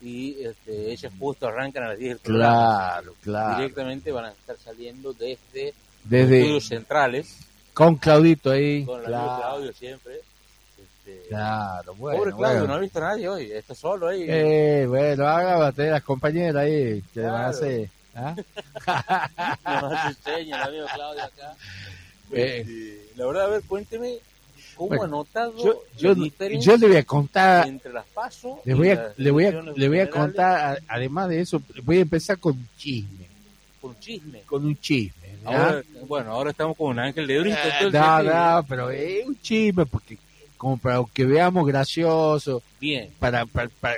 [0.00, 3.56] y este, ellas justo arrancan a las 10 del claro, claro.
[3.56, 5.74] Directamente van a estar saliendo desde,
[6.08, 7.36] los estudios centrales,
[7.74, 8.84] con Claudito ahí.
[8.84, 10.20] con el claro, amigo Claudio siempre.
[11.08, 12.18] Este, claro, bueno.
[12.18, 12.66] Pobre Claudio, bueno.
[12.66, 14.26] no ha visto a nadie hoy, está solo ahí.
[14.28, 17.32] Eh, bueno, haga bater las compañeras ahí, que Claro.
[17.32, 17.90] van a hacer.
[18.14, 18.34] ¿ah?
[20.24, 21.54] Señas el amigo Claudio acá.
[22.32, 22.60] Eh.
[22.60, 24.18] Este, la verdad, a ver, cuénteme
[24.74, 28.74] cómo Bueno, ha notado Yo, yo, yo le voy a contar, entre las pasos le
[28.74, 32.38] voy a, le voy a, le voy a contar, además de eso, voy a empezar
[32.38, 33.26] con un chisme,
[33.80, 34.42] por chisme.
[34.42, 35.16] con un chisme.
[35.44, 37.56] Ahora, bueno, ahora estamos con un ángel de Brito.
[37.56, 40.18] Eh, no, no, pero es un chisme porque
[40.58, 43.96] como para que veamos gracioso, Bien, para, para, para-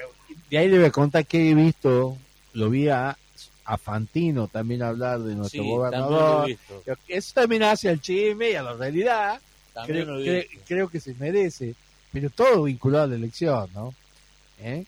[0.48, 2.16] de ahí le voy a contar que he visto,
[2.52, 3.16] lo vi a,
[3.64, 6.44] a Fantino también hablar de nuestro sí, también lo gobernador.
[6.44, 6.82] he visto.
[7.08, 9.40] Eso también hace al chisme y a la realidad.
[9.74, 10.64] También Creo, lo he cre- visto.
[10.66, 11.74] creo que se merece,
[12.12, 13.94] pero todo vinculado a la elección, ¿no?
[14.60, 14.84] ¿Eh?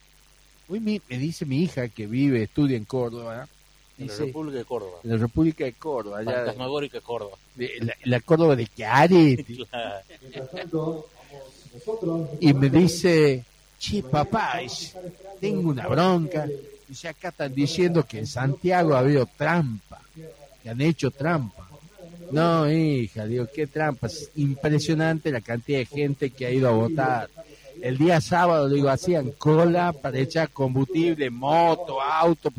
[0.69, 3.47] Hoy mi- me dice mi hija que vive, estudia en Córdoba,
[3.99, 4.99] En la República de Córdoba.
[5.05, 7.37] en la República de Córdoba, allá de- Fantasmagórica Córdoba.
[7.55, 11.07] de- la, la Córdoba de Chiaretti, Claro.
[12.41, 13.45] Y me dice,
[13.79, 14.61] che papá,
[15.41, 16.47] tengo una bronca,
[16.89, 20.01] dice acá están diciendo que en Santiago ha habido trampa,
[20.63, 21.69] que han hecho trampa.
[22.31, 26.73] No, hija, digo, qué trampa, es impresionante la cantidad de gente que ha ido a
[26.73, 27.29] votar.
[27.81, 32.53] El día sábado, digo, hacían cola para echar combustible, moto, auto,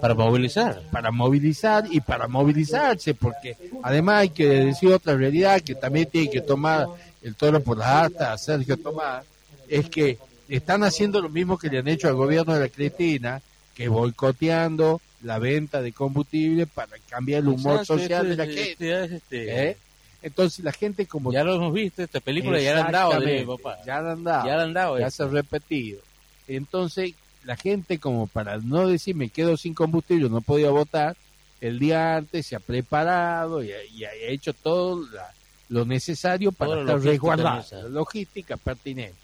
[0.00, 0.80] Para movilizar.
[0.90, 6.30] para movilizar y para movilizarse, porque además hay que decir otra realidad que también tiene
[6.30, 6.86] que tomar
[7.22, 9.24] el toro por las astas, Sergio Tomás,
[9.68, 10.18] es que
[10.48, 13.40] están haciendo lo mismo que le han hecho al gobierno de la Cristina,
[13.74, 18.64] que boicoteando la venta de combustible para cambiar el humor Exacto, social de la este-
[18.64, 19.02] gente.
[19.04, 19.76] este- este- ¿eh?
[20.22, 21.32] Entonces la gente como...
[21.32, 23.78] Ya lo hemos visto, esta película ya la han dado, papá.
[23.86, 24.98] Ya la han dado Ya la han dado.
[24.98, 25.10] ya eh.
[25.10, 26.00] se ha repetido.
[26.48, 27.14] Entonces,
[27.44, 31.16] la gente como para no decir me quedo sin combustible, no podía votar,
[31.60, 35.32] el día antes se ha preparado y ha, y ha hecho todo la-
[35.70, 39.16] lo necesario para Toda estar resguardado, la logística pertinente.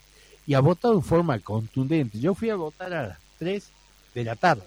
[0.46, 2.18] Y ha votado en forma contundente.
[2.18, 3.68] Yo fui a votar a las 3
[4.14, 4.62] de la tarde.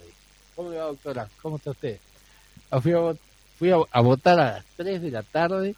[0.55, 1.27] ¿Cómo le va, doctora?
[1.41, 1.97] ¿Cómo está usted?
[2.69, 3.17] Ah, Fui a, vo-
[3.57, 5.75] fui a, a votar a las 3 de la tarde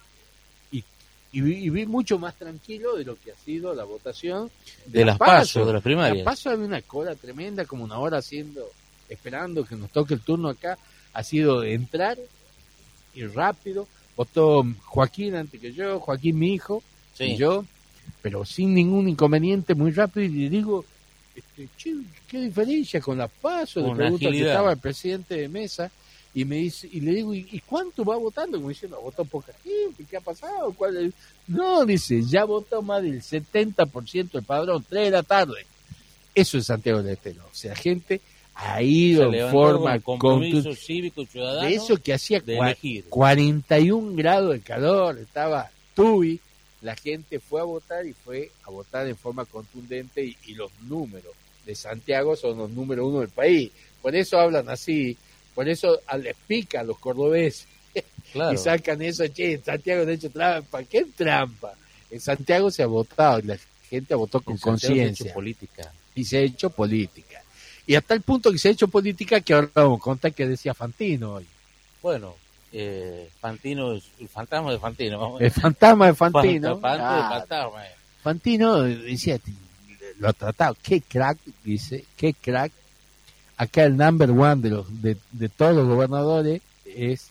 [1.34, 4.50] y vi, y vi mucho más tranquilo de lo que ha sido la votación
[4.84, 6.18] De las pasos, de las primarias.
[6.18, 8.68] La paso había una cola tremenda, como una hora haciendo,
[9.08, 10.76] esperando que nos toque el turno acá.
[11.14, 12.18] Ha sido de entrar
[13.14, 13.86] y rápido.
[14.16, 16.82] Votó Joaquín antes que yo, Joaquín mi hijo,
[17.14, 17.24] Sí.
[17.24, 17.64] y yo,
[18.20, 20.26] pero sin ningún inconveniente, muy rápido.
[20.26, 20.84] Y le digo,
[21.34, 21.94] este, che,
[22.28, 23.86] ¿qué diferencia con la paso?
[23.86, 25.90] Le pregunto que estaba el presidente de mesa.
[26.34, 28.56] Y me dice, y le digo, ¿y, cuánto va votando?
[28.56, 30.72] Como diciendo, votó poca gente, ¿qué ha pasado?
[30.72, 31.12] ¿Cuál es?
[31.46, 35.66] No, dice, ya votó más del 70% el padrón, tres de la tarde.
[36.34, 37.42] Eso es Santiago del Estero.
[37.44, 38.22] O sea, gente
[38.54, 42.56] ha ido en forma con compromiso contu- cívico y ciudadano de eso que hacía de
[42.58, 43.04] elegir.
[43.08, 46.38] 41 grados de calor, estaba tubi,
[46.82, 50.70] la gente fue a votar y fue a votar en forma contundente y, y los
[50.82, 51.32] números
[51.64, 53.70] de Santiago son los números uno del país.
[54.00, 55.16] Por eso hablan así,
[55.54, 57.66] por eso les pica a los cordobeses
[58.32, 58.52] Claro.
[58.54, 61.74] y sacan eso, che, en Santiago de hecho trampa, ¿qué trampa?
[62.10, 65.92] En Santiago se ha votado, y la gente votó con conciencia política.
[66.14, 67.31] y se ha hecho política.
[67.86, 70.46] Y hasta el punto que se ha hecho política que ahora vamos a contar que
[70.46, 71.46] decía Fantino hoy.
[72.02, 72.34] Bueno,
[72.72, 75.18] eh, Fantino, es- el fantasma de Fantino.
[75.18, 76.80] vamos a El fantasma de Fantino.
[76.82, 77.86] Ah, fantasma.
[77.86, 77.90] eh.
[78.22, 79.38] Fantino decía,
[80.18, 82.70] lo ha tratado, qué crack, dice, qué crack.
[83.56, 87.30] Acá el number one de, los, de, de todos los gobernadores es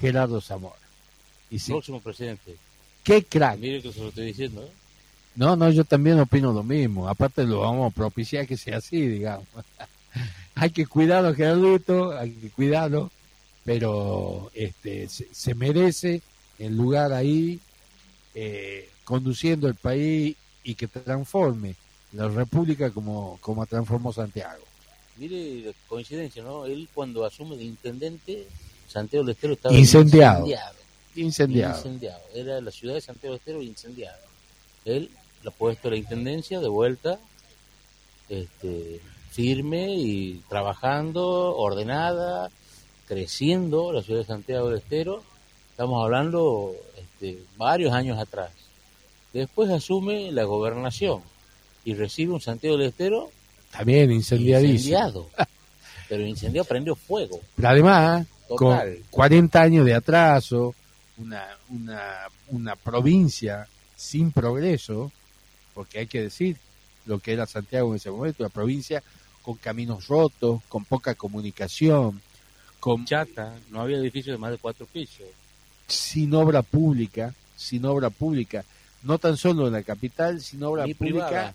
[0.00, 0.76] Gerardo Zamora.
[1.50, 2.56] Y sí, Próximo presidente.
[3.04, 3.58] qué crack.
[3.58, 4.62] Mire que se lo estoy diciendo.
[4.64, 4.70] ¿eh?
[5.34, 7.08] No, no, yo también opino lo mismo.
[7.08, 9.46] Aparte lo vamos a propiciar que sea así, digamos.
[10.54, 13.10] Hay que cuidarlo, Gerardito, hay que cuidarlo,
[13.64, 16.22] pero este se, se merece
[16.58, 17.58] el lugar ahí,
[18.34, 21.74] eh, conduciendo el país y que transforme
[22.12, 24.62] la República como, como transformó Santiago.
[25.16, 26.64] Mire la coincidencia, ¿no?
[26.66, 28.46] Él cuando asume de intendente,
[28.88, 30.40] Santiago del Estero estaba Incendiado.
[30.46, 30.76] incendiado.
[31.14, 31.76] Incendiado.
[31.78, 32.22] Incendiado.
[32.34, 34.18] Era la ciudad de Santiago del Estero incendiada.
[34.84, 35.10] Él
[35.42, 37.18] lo ha puesto a la intendencia de vuelta,
[38.28, 39.00] este,
[39.32, 42.50] firme y trabajando, ordenada,
[43.08, 45.22] creciendo la ciudad de Santiago del Estero.
[45.70, 48.50] Estamos hablando este, varios años atrás.
[49.32, 51.22] Después asume la gobernación
[51.84, 53.30] y recibe un Santiago del Estero
[53.70, 54.74] También incendiadísimo.
[54.74, 55.30] incendiado.
[56.08, 57.40] Pero incendiado prendió fuego.
[57.56, 58.96] Pero además, Total.
[58.96, 60.74] con 40 años de atraso,
[61.16, 62.18] una, una,
[62.48, 63.66] una provincia
[63.96, 65.10] sin progreso,
[65.72, 66.58] porque hay que decir
[67.06, 69.02] lo que era Santiago en ese momento, una provincia
[69.42, 72.20] con caminos rotos, con poca comunicación,
[72.80, 75.26] con Chata, no había edificios de más de cuatro pisos.
[75.86, 78.64] sin obra pública, sin obra pública,
[79.02, 81.54] no tan solo en la capital, sin obra Ni pública privada.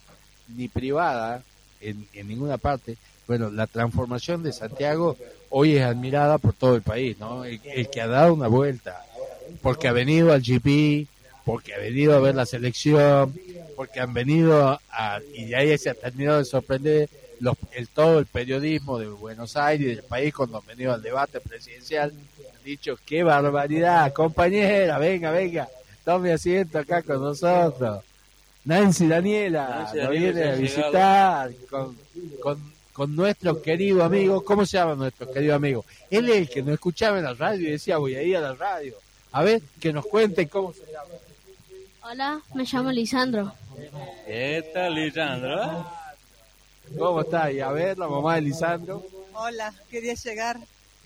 [0.55, 1.43] ni privada
[1.81, 2.97] en, en ninguna parte.
[3.27, 5.17] Bueno, la transformación de Santiago
[5.49, 7.43] hoy es admirada por todo el país, ¿no?
[7.45, 9.05] El, el que ha dado una vuelta,
[9.61, 11.07] porque ha venido al GP,
[11.45, 13.33] porque ha venido a ver la selección,
[13.75, 17.09] porque han venido a, y de ahí se ha terminado de sorprender
[17.39, 21.01] los, el todo el periodismo de Buenos Aires y del país cuando han venido al
[21.01, 25.67] debate presidencial han dicho qué barbaridad compañera venga venga
[26.03, 28.03] tome asiento acá con nosotros
[28.65, 31.97] Nancy Daniela Nancy nos Daniela viene a visitar con,
[32.41, 35.85] con, con nuestro querido amigo ¿cómo se llama nuestro querido amigo?
[36.09, 38.41] él es el que nos escuchaba en la radio y decía voy a ir a
[38.41, 38.95] la radio
[39.31, 41.13] a ver que nos cuente cómo se llama
[42.09, 43.53] Hola, me llamo Lisandro.
[44.25, 45.85] ¿Qué tal, Lisandro?
[46.97, 47.51] ¿Cómo está?
[47.51, 49.03] Y a ver, la mamá de Lisandro.
[49.33, 50.57] Hola, quería llegar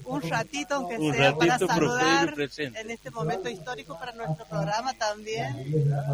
[0.05, 4.93] un ratito, aunque Un sea para ratito, saludar en este momento histórico para nuestro programa
[4.95, 5.55] también.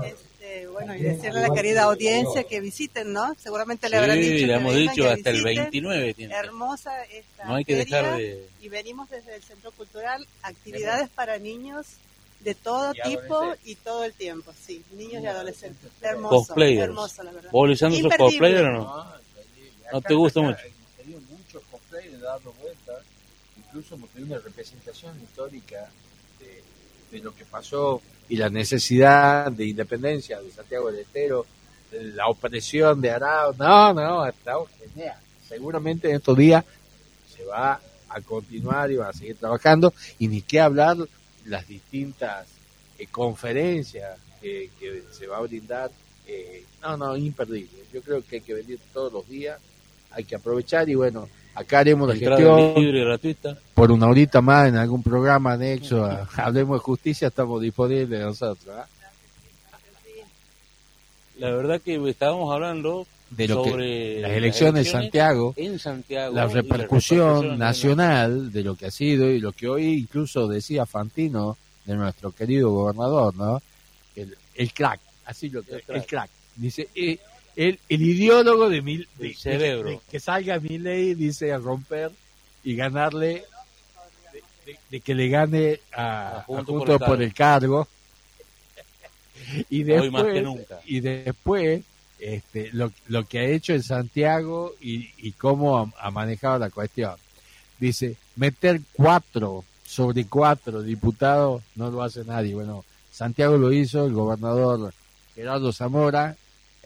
[0.04, 3.34] Este, bueno, y decirle a la querida audiencia que visiten, ¿no?
[3.36, 4.38] Seguramente le habrán dicho.
[4.40, 5.64] Sí, le hemos dicho que hasta el visiten.
[5.64, 6.14] 29.
[6.14, 6.36] Tiene.
[6.36, 8.50] Hermosa esta No hay que feria, dejar de...
[8.62, 11.86] Y venimos desde el Centro Cultural, actividades para niños
[12.42, 15.92] de todo Y tipo y todo el tiempo, sí, niños y adolescentes.
[16.02, 16.84] Hermoso, Cosplayers.
[16.84, 17.52] hermoso, la verdad.
[17.52, 19.27] ¿Vos, Lisandro, sos cosplayer o no?
[19.92, 20.60] ¿No te gusta mucho?
[20.60, 23.04] Hemos tenido muchos cosplayers dando vueltas,
[23.58, 25.90] incluso hemos tenido una representación histórica
[26.40, 26.64] de,
[27.18, 31.46] de lo que pasó y la necesidad de independencia de Santiago del Estero,
[31.92, 33.54] de la opresión de Arao.
[33.54, 35.18] No, no, está genial.
[35.48, 36.66] Seguramente en estos días
[37.34, 37.80] se va
[38.10, 40.98] a continuar y va a seguir trabajando y ni qué hablar
[41.46, 42.48] las distintas
[43.00, 45.90] eh, conferencias que, que se va a brindar.
[46.28, 47.84] eh, no, no, imperdible.
[47.94, 49.60] Yo creo que hay que venir todos los días,
[50.12, 53.58] hay que aprovechar y bueno, acá haremos la gestión libre gratuita.
[53.74, 58.76] por una horita más en algún programa anexo a Hablemos de Justicia, estamos disponibles nosotros.
[58.76, 58.88] ¿ah?
[61.38, 66.34] La verdad que estábamos hablando De lo que sobre las elecciones de Santiago, en Santiago
[66.34, 70.86] la repercusión repercusión nacional de lo que ha sido y lo que hoy incluso decía
[70.86, 73.62] Fantino de nuestro querido gobernador, ¿no?
[74.16, 76.08] el, el crack, así lo que El el crack.
[76.08, 76.30] crack.
[76.56, 77.20] Dice, eh,
[77.58, 79.90] el, el ideólogo de, mil, cerebro.
[79.90, 82.12] de- de que salga Milei, dice, a romper
[82.64, 83.44] y ganarle,
[84.66, 87.88] de, de- que le gane a, A Juntos por por, el el cargo.
[89.70, 90.80] y después, Hoy más que nunca.
[90.86, 91.84] Y después,
[92.20, 96.70] este, lo, lo que ha hecho en Santiago y, y cómo ha, ha manejado la
[96.70, 97.16] cuestión.
[97.80, 102.54] Dice, meter cuatro sobre cuatro diputados no lo hace nadie.
[102.56, 104.94] Bueno, Santiago lo hizo, el gobernador
[105.36, 106.36] Gerardo Zamora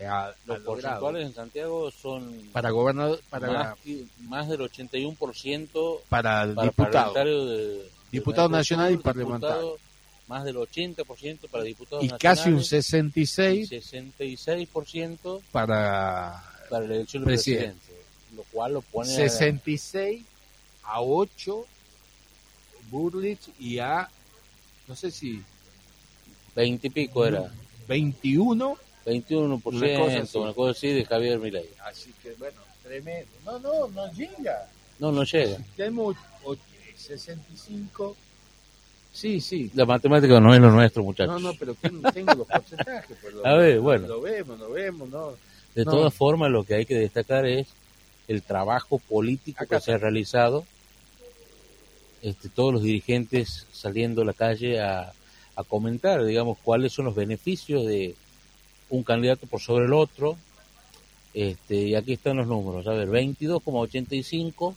[0.02, 0.66] eh, ha Los logrado.
[0.66, 3.78] porcentuales en Santiago son para gobernador, para, más,
[4.22, 7.14] más del 81% para para diputado.
[7.14, 9.78] de, de Diputado Mercosur, nacional y parlamentario.
[10.28, 16.96] Más del 80% para diputados Y casi un nacionales 66 y 66% para para la
[16.96, 17.78] elección del Presidente.
[17.80, 18.06] presidente.
[18.36, 20.24] Lo cual lo pone a 66
[20.84, 21.66] a 8
[22.90, 24.10] Burlich y a
[24.88, 25.42] no sé si
[26.56, 27.52] 20 y pico era.
[27.88, 30.38] 21 21%, Una cosa así.
[30.38, 31.70] una cosa así de Javier Milei.
[31.86, 34.68] así que bueno tremendo no no no llega
[35.00, 35.58] No, no llega.
[35.76, 36.56] tenemos o-
[36.96, 38.16] 65
[39.14, 41.42] sí sí La matemática no es lo nuestro, muchachos.
[41.42, 44.08] no no pero tengo, tengo los porcentajes pues, lo, A ver, bueno.
[44.08, 45.32] lo vemos lo vemos no
[45.74, 45.92] De No.
[45.92, 47.68] todas formas, lo que hay que destacar es
[48.28, 50.66] el trabajo político Acá que se ha realizado.
[52.22, 55.12] Este, todos los dirigentes saliendo a la calle a,
[55.56, 58.16] a comentar, digamos, cuáles son los beneficios de
[58.92, 60.38] un candidato por sobre el otro.
[61.34, 62.88] Este, y aquí están los números.
[62.88, 64.76] A ver, 22,85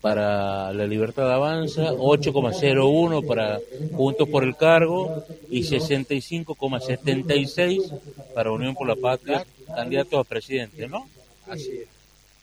[0.00, 3.60] para la Libertad Avanza, 8,01 para
[3.92, 7.90] Juntos por el Cargo y 65,76
[8.34, 11.08] para Unión por la Patria, candidatos a presidente, ¿no?
[11.46, 11.94] así es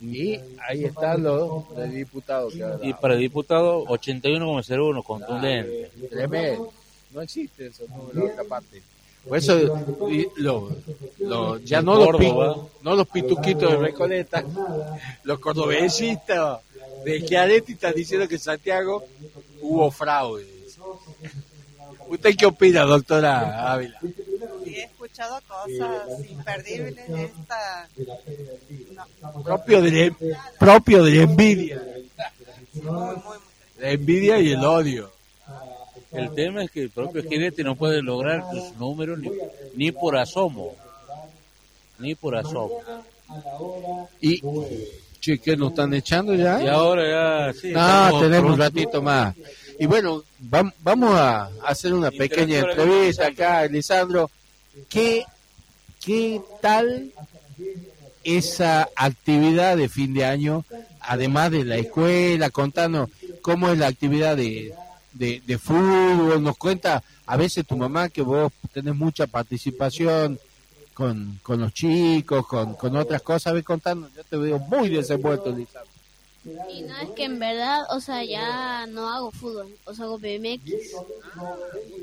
[0.02, 5.92] y ahí están los de diputados Y para diputado, 81,01, contundente.
[6.10, 6.74] Tremendo.
[7.12, 8.82] No existe esos números otra parte.
[9.28, 9.58] Por eso
[10.10, 10.70] y lo,
[11.20, 14.44] lo- ya no los, no los pituquitos de Recoleta,
[15.24, 16.60] los cordobesistas
[17.06, 19.04] de Chiaretti están diciendo que en Santiago
[19.62, 20.48] hubo fraude.
[22.08, 23.98] ¿Usted qué opina, doctora Ávila?
[24.66, 26.98] He escuchado cosas imperdibles.
[27.10, 27.88] Esta,
[28.92, 31.82] no, Propio de la, propio de la envidia.
[32.74, 33.38] muy, muy, muy.
[33.80, 35.12] La envidia y el odio.
[36.12, 39.30] El tema es que el propio Giretti no puede lograr sus números ni,
[39.76, 40.76] ni por asomo.
[42.00, 42.80] Ni por asomo.
[44.20, 44.42] Y,
[45.22, 46.62] che, ¿qué nos están echando ya?
[46.62, 49.36] Y ahora ya, sí, No, estamos tenemos un ratito más.
[49.80, 54.30] Y bueno, vam- vamos a hacer una pequeña entrevista acá, Lisandro.
[54.90, 55.24] ¿Qué,
[56.04, 57.12] ¿Qué tal
[58.24, 60.66] esa actividad de fin de año,
[61.00, 62.50] además de la escuela?
[62.50, 63.10] Contanos
[63.42, 64.74] cómo es la actividad de,
[65.14, 66.42] de, de fútbol.
[66.42, 70.40] Nos cuenta a veces tu mamá que vos tenés mucha participación
[70.94, 73.54] con, con los chicos, con, con otras cosas.
[73.54, 75.92] Ve contando, yo te veo muy desenvuelto, Lisandro.
[76.74, 80.18] Y no es que en verdad, o sea, ya no hago fútbol, o sea, hago
[80.18, 80.64] BMX.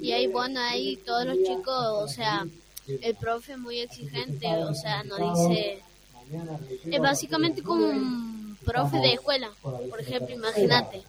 [0.00, 2.46] Y ahí, bueno, ahí todos los chicos, o sea,
[2.86, 5.82] el profe es muy exigente, o sea, nos dice...
[6.84, 11.02] Es básicamente como un profe de escuela, por ejemplo, imagínate.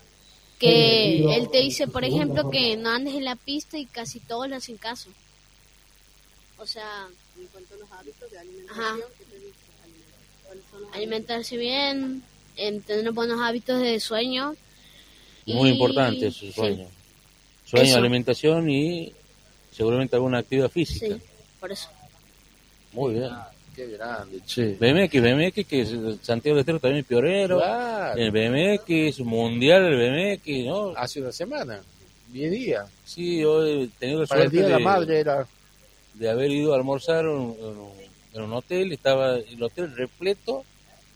[0.59, 4.49] Que él te dice, por ejemplo, que no andes en la pista y casi todos
[4.49, 5.09] le hacen caso.
[6.57, 7.07] O sea,
[7.39, 8.43] En cuanto a los hábitos de Ajá.
[8.43, 9.53] alimentación, ¿qué te dice?
[10.45, 12.23] ¿Cuáles son los alimentarse bien,
[12.57, 14.55] en tener buenos hábitos de sueño.
[15.45, 16.87] Muy y- importante su sí, sueño.
[17.65, 17.97] Sueño, Eso.
[17.97, 19.13] alimentación y
[19.71, 21.15] seguramente alguna actividad física.
[21.15, 21.21] Sí,
[21.61, 21.87] por eso.
[22.91, 23.29] Muy bien.
[23.79, 24.75] Qué grande, che.
[24.77, 25.89] BMX, BMX, que es
[26.21, 27.59] Santiago del Estero también es pionero.
[27.59, 28.19] Claro.
[28.19, 29.95] El BMX, mundial el
[30.37, 30.93] BMX, ¿no?
[30.97, 31.79] Hace una semana,
[32.33, 32.89] 10 días.
[33.05, 35.47] Sí, yo he tenido la Para el suerte Día de la Madre era.
[36.13, 37.89] de haber ido a almorzar en un,
[38.33, 40.65] en hotel, estaba el hotel repleto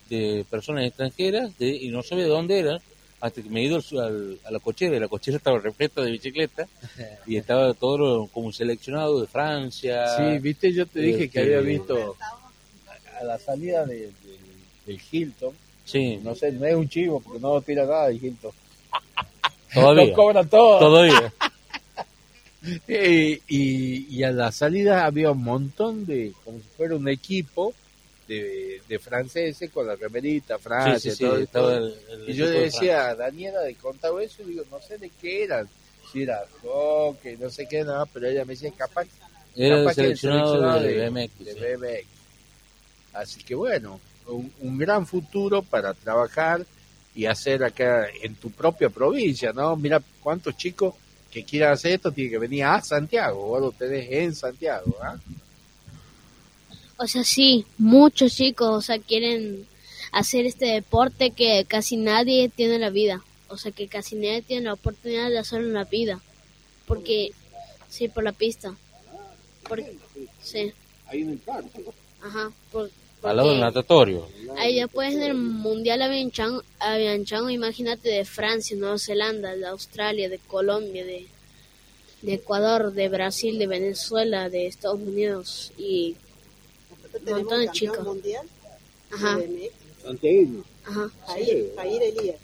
[0.09, 2.79] de personas extranjeras de, y no sabía de dónde eran,
[3.19, 6.11] hasta que me he ido al- a la cochera, y la cochera estaba repleta de
[6.11, 6.69] bicicletas
[7.27, 10.07] y estaba todo como seleccionado de Francia.
[10.15, 12.15] Sí, viste, yo te dije que había visto
[13.23, 14.13] a la salida de- del-
[14.85, 15.53] del Hilton.
[15.85, 18.51] Sí, No sé, no es un chivo porque no tira nada de Hilton.
[19.73, 20.05] todavía.
[20.05, 20.79] Nos cobran todo.
[20.79, 21.33] Todavía.
[22.87, 27.73] Eh, y, y a la salida había un montón de, como si fuera un equipo
[28.25, 32.51] de, de franceses con la remerita, Francia, sí, sí, todo, el- el Y yo le
[32.51, 35.67] de decía a Daniela de contado eso, y digo, no sé de qué eran.
[36.09, 39.07] Si era no sé qué, nada, pero ella me decía, capaz,
[39.57, 41.39] Era el capaz que el seleccionado de, de- BMX.
[41.45, 41.75] de.
[41.75, 42.07] BMX.
[43.13, 46.65] Así que bueno, un, un gran futuro para trabajar
[47.15, 49.75] y hacer acá en tu propia provincia, ¿no?
[49.75, 50.95] Mira cuántos chicos
[51.31, 55.17] que quieran hacer esto tienen que venir a Santiago, vos lo tenés en Santiago, ¿ah?
[56.97, 59.67] O sea, sí, muchos chicos, o sea, quieren
[60.11, 63.23] hacer este deporte que casi nadie tiene en la vida.
[63.49, 66.21] O sea, que casi nadie tiene la oportunidad de hacerlo en la vida.
[66.87, 67.31] Porque,
[67.89, 68.75] sí, por la pista.
[69.67, 69.97] Porque,
[70.41, 70.71] sí,
[71.07, 71.83] Ahí en el parque.
[72.21, 72.51] ajá.
[72.71, 72.89] Por,
[73.23, 74.27] Al lado del natatorio.
[74.57, 81.05] ahí después del Mundial Avianchango, Avianchango, imagínate de Francia, Nueva Zelanda, de Australia, de Colombia,
[81.05, 81.27] de,
[82.21, 86.15] de Ecuador, de Brasil, de Venezuela, de Estados Unidos y
[87.13, 88.03] Tenemos montón de chicos.
[88.05, 88.45] mundial
[89.11, 89.39] Ajá,
[90.03, 90.63] Santiago.
[90.85, 91.09] ajá.
[91.27, 92.35] Jair, Jair Elías.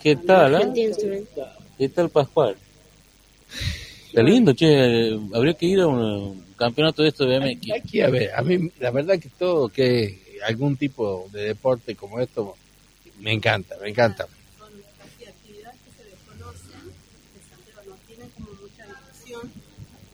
[0.00, 0.92] ¿Qué tal, también.
[1.78, 2.56] ¿Qué tal Pascual?
[4.12, 5.18] Está lindo, che.
[5.32, 7.70] Habría que ir a un campeonato de esto de BMX.
[7.80, 12.20] Aquí, a ver, a mí la verdad que todo que algún tipo de deporte como
[12.20, 12.54] esto
[13.20, 14.26] me encanta, me encanta.
[14.58, 14.68] Son
[15.00, 16.92] actividades que se desconocen,
[17.32, 19.50] que Santiago no tienen como mucha difusión,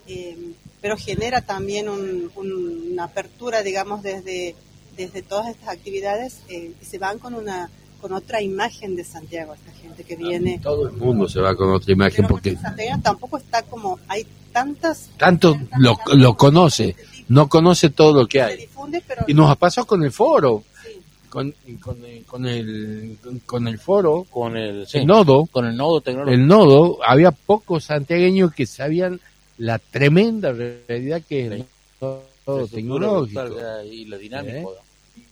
[0.06, 4.54] eh, pero genera también un- un- una apertura, digamos, desde,
[4.96, 7.68] desde todas estas actividades eh, que se van con una
[8.00, 10.60] con otra imagen de Santiago, esta gente que viene.
[10.62, 14.26] Todo el mundo se va con otra imagen Pero porque Santiago tampoco está como, hay
[14.52, 15.10] tantas...
[15.16, 16.96] tanto tantas lo, tantas lo conoce,
[17.28, 18.56] no conoce todo lo que hay.
[18.58, 23.18] difunde, pero Y nos ha pasado con el foro, sí, con, con, el, con, el,
[23.44, 26.40] con el foro, Con el, sí, el nodo, con el nodo tecnológico.
[26.40, 29.20] el nodo, había pocos santiagueños que sabían
[29.58, 31.66] la tremenda realidad que es el
[32.00, 33.42] nodo tecnológico.
[33.84, 34.58] y la dinámica.
[34.58, 34.66] ¿Eh?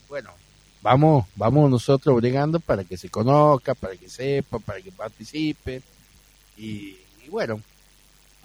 [0.08, 0.30] bueno,
[0.86, 5.82] vamos, vamos nosotros bregando para que se conozca, para que sepa, para que participe.
[6.56, 7.60] Y, y bueno,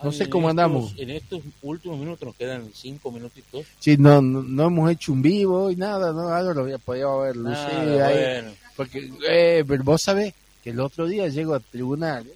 [0.03, 0.93] no Ay, sé cómo estos- andamos.
[0.97, 3.63] En estos últimos minutos nos quedan cinco minutitos.
[3.79, 7.21] Sí, no, no, no hemos hecho un vivo y nada, no, algo lo había podido
[7.21, 8.17] haber Nada, ahí.
[8.17, 8.51] bueno.
[8.75, 10.33] Porque, eh, pero vos sabés
[10.63, 12.33] que el otro día llego al tribunal, eh,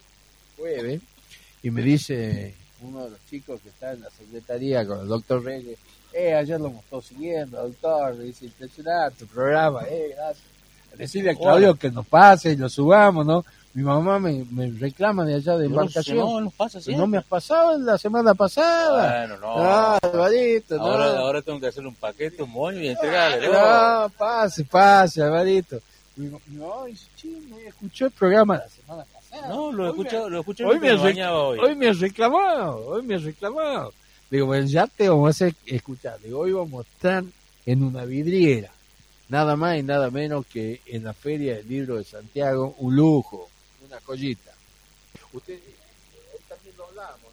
[0.56, 1.02] jueves,
[1.64, 5.44] y me dice uno de los chicos que está en la secretaría con el doctor
[5.44, 5.80] Reyes,
[6.16, 10.46] eh, ayer lo estado siguiendo, doctor, me dice, impresionante tu programa, eh, gracias.
[10.98, 13.44] Decirle a Claudio que nos pase y lo subamos, ¿no?
[13.74, 16.18] Mi mamá me, me reclama de allá de No, embarcación.
[16.18, 16.98] no, nos pasa siempre.
[17.02, 19.28] no me has pasado la semana pasada.
[19.28, 19.54] Bueno, no.
[19.58, 20.84] Ah, Alvarito, no.
[20.86, 23.48] ahora, ahora tengo que hacerle un paquete, un moño y entregarle.
[23.50, 24.04] ¿no?
[24.04, 25.80] No, pase, pase, Alvarito.
[26.16, 26.38] Dice,
[27.18, 29.50] "Che, no escuchó el programa la semana pasada.
[29.54, 31.60] No, lo escuché, lo escuché hoy me me bañaba hoy.
[31.60, 32.38] Hoy me reclamó,
[32.88, 33.92] hoy me reclamó.
[34.36, 36.20] Digo, bueno, ya te vamos a escuchar.
[36.20, 37.24] Digo, hoy vamos a estar
[37.66, 38.70] en una vidriera.
[39.30, 43.50] Nada más y nada menos que en la Feria del Libro de Santiago, un lujo,
[43.88, 44.52] una joyita.
[45.32, 47.32] Usted, hoy también lo hablamos,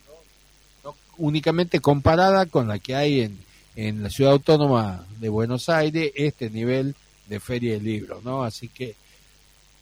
[0.85, 0.95] ¿no?
[1.19, 3.37] Únicamente comparada con la que hay en,
[3.75, 6.95] en la ciudad autónoma de Buenos Aires, este nivel
[7.27, 8.45] de Feria del Libro, ¿no?
[8.45, 8.95] Así que,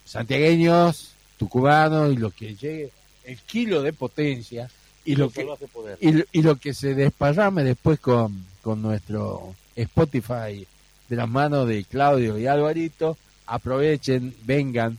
[0.06, 2.92] santiagueños, tucubanos y lo que llegue,
[3.24, 4.70] el kilo de potencia
[5.04, 5.46] y lo que
[6.00, 10.66] y, y lo que se desparrame después con, con nuestro Spotify
[11.08, 14.98] de las manos de Claudio y Alvarito, aprovechen, vengan,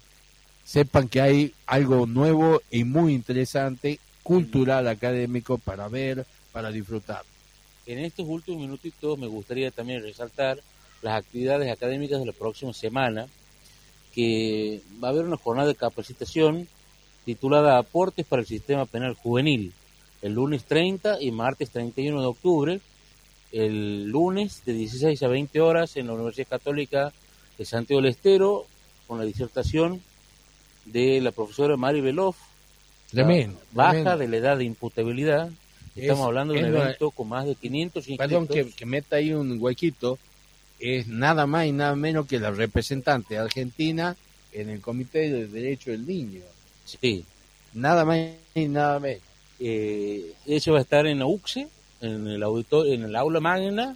[0.65, 7.23] sepan que hay algo nuevo y muy interesante, cultural, académico, para ver, para disfrutar.
[7.85, 10.59] En estos últimos minutitos me gustaría también resaltar
[11.01, 13.27] las actividades académicas de la próxima semana,
[14.13, 16.67] que va a haber una jornada de capacitación
[17.25, 19.73] titulada Aportes para el Sistema Penal Juvenil,
[20.21, 22.79] el lunes 30 y martes 31 de octubre,
[23.51, 27.11] el lunes de 16 a 20 horas en la Universidad Católica
[27.57, 28.65] de Santiago del Estero,
[29.07, 30.01] con la disertación
[30.85, 32.37] de la profesora Mari Veloff,
[33.09, 33.59] Tremendo.
[33.73, 34.17] baja tremendo.
[34.17, 35.49] de la edad de imputabilidad.
[35.95, 38.17] Estamos Es- hablando de un evento con más de 500 inscritos.
[38.17, 40.17] Perdón que, que meta ahí un huequito,
[40.79, 44.15] es nada más y nada menos que la representante argentina
[44.53, 46.41] en el Comité de Derecho del Niño.
[46.85, 47.25] Sí.
[47.73, 48.17] Nada más
[48.55, 49.21] y nada menos.
[49.63, 51.67] Eh, eso va a estar en la UCSE,
[52.01, 53.95] en el, auditor, en el aula magna,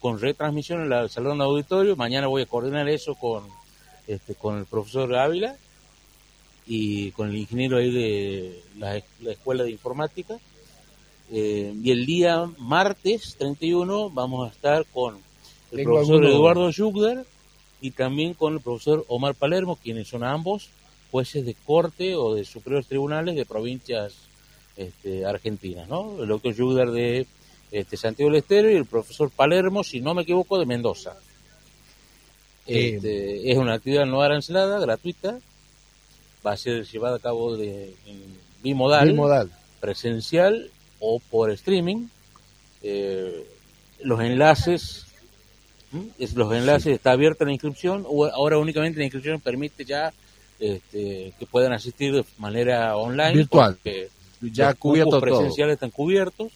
[0.00, 1.94] con retransmisión en el salón de auditorio.
[1.94, 3.44] Mañana voy a coordinar eso con,
[4.08, 5.56] este, con el profesor Ávila
[6.66, 10.36] y con el ingeniero ahí de la, la Escuela de Informática.
[11.30, 15.16] Eh, y el día martes 31 vamos a estar con
[15.70, 17.24] el Tengo profesor alguno- Eduardo Jugder
[17.80, 20.68] y también con el profesor Omar Palermo, quienes son ambos
[21.12, 24.14] jueces de corte o de superiores tribunales de provincias
[24.76, 26.22] este, argentinas, ¿no?
[26.22, 27.26] El doctor Jugder de
[27.72, 31.16] este, Santiago del Estero y el profesor Palermo, si no me equivoco, de Mendoza.
[32.66, 35.38] Eh, Este, es una actividad no arancelada, gratuita,
[36.46, 38.22] va a ser llevada a cabo de, en
[38.62, 39.50] bimodal, Bimodal.
[39.80, 40.70] presencial
[41.00, 42.06] o por streaming.
[42.82, 43.46] Eh,
[44.02, 45.06] los enlaces,
[46.34, 50.12] los enlaces está abierta la inscripción, o ahora únicamente la inscripción permite ya
[50.60, 53.74] este, que puedan asistir de manera online, Virtual.
[53.74, 54.08] porque
[54.42, 55.38] ya Los cubierto cupos todo.
[55.38, 56.52] presenciales están cubiertos,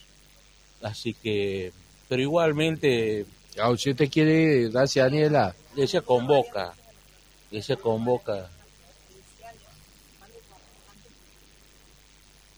[0.83, 1.73] así que,
[2.09, 3.27] pero igualmente,
[3.61, 5.55] Ah, si usted quiere, gracias Daniela.
[5.77, 6.73] ella convoca,
[7.51, 8.49] ella convoca.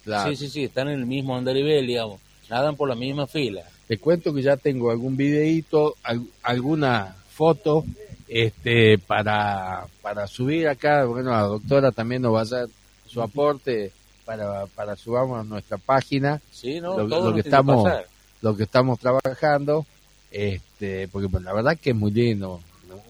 [0.04, 0.30] Claro.
[0.30, 2.20] Sí, sí, sí, están en el mismo andarivel, digamos,
[2.50, 3.62] nadan por la misma fila.
[3.86, 7.84] Te cuento que ya tengo algún videíto, al- alguna foto
[8.28, 11.04] este, para, para subir acá.
[11.04, 12.68] Bueno, la doctora también nos va a hacer
[13.06, 13.92] su aporte
[14.24, 16.96] para, para subamos a nuestra página Sí, ¿no?
[16.98, 18.06] Lo- Todo lo que estamos- pasar.
[18.40, 19.86] lo que estamos trabajando,
[20.30, 22.60] este, porque pues, la verdad que es muy lindo,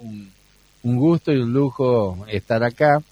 [0.03, 0.31] un,
[0.83, 3.03] un gusto y un lujo estar acá,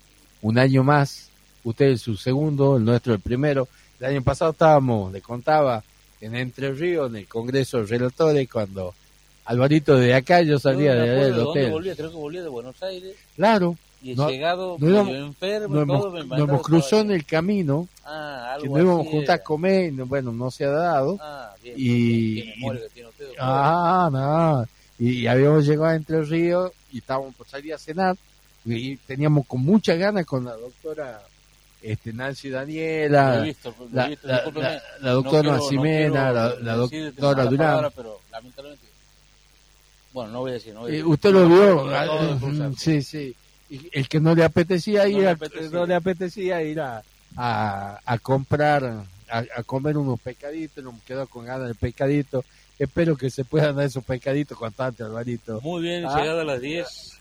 [0.42, 1.28] un año más,
[1.64, 3.68] usted es su segundo, el nuestro el primero,
[4.01, 5.82] el año pasado estábamos, le contaba,
[6.20, 8.94] en Entre Ríos, en el Congreso de Relatores, cuando
[9.46, 11.70] Alvarito de acá, yo salía No de del hotel.
[11.70, 15.82] volvía, creo que volvía de Buenos Aires Claro, y No- llegado no íbamos- enfermo, todo,
[15.82, 19.38] hemos, me nos hemos cruzado en el camino, Ah, que nos íbamos así juntos a
[19.42, 21.18] comer, y no- bueno, no se ha dado.
[21.20, 23.26] Ah, bien, Y- bien, usted.
[23.38, 24.66] Ah, no.
[24.98, 28.16] Y, y habíamos llegado a Entre Ríos y estábamos por salir a cenar.
[28.64, 31.22] Y teníamos con muchas ganas con la doctora
[31.82, 34.66] este, Nancy Daniela, visto, la, visto, la, discúlpeme.
[34.66, 36.14] la- la doctora No quiero- no quiero
[36.62, 37.90] la, doctora Durán.
[37.96, 38.86] pero lamentablemente.
[40.12, 40.74] Bueno, no voy a decir.
[40.74, 41.07] No voy a Eh, decir.
[41.11, 43.34] usted lo vio, Ah, mm, sí, sí.
[43.71, 45.71] Y el que no le apetecía ir, le a- apetecía.
[45.71, 47.03] no le apetecía ir a,
[47.37, 52.45] a, a comprar, a, a comer unos pescaditos, nos quedó con ganas de pescadito.
[52.79, 55.61] Espero que se puedan dar esos pescaditos cuanto antes, Alvarito.
[55.62, 56.18] Muy bien, Ah.
[56.21, 57.18] llegada a las 10.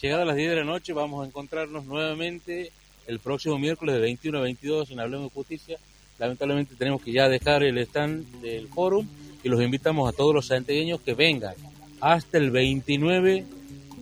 [0.00, 2.70] Llegada a las 10 de la noche, vamos a encontrarnos nuevamente
[3.06, 5.78] el próximo miércoles de 21 a 22 en Hablemos de Justicia.
[6.18, 9.06] Lamentablemente tenemos que ya dejar el stand del forum
[9.42, 11.54] y los invitamos a todos los santegueños que vengan
[12.00, 13.44] hasta el 29,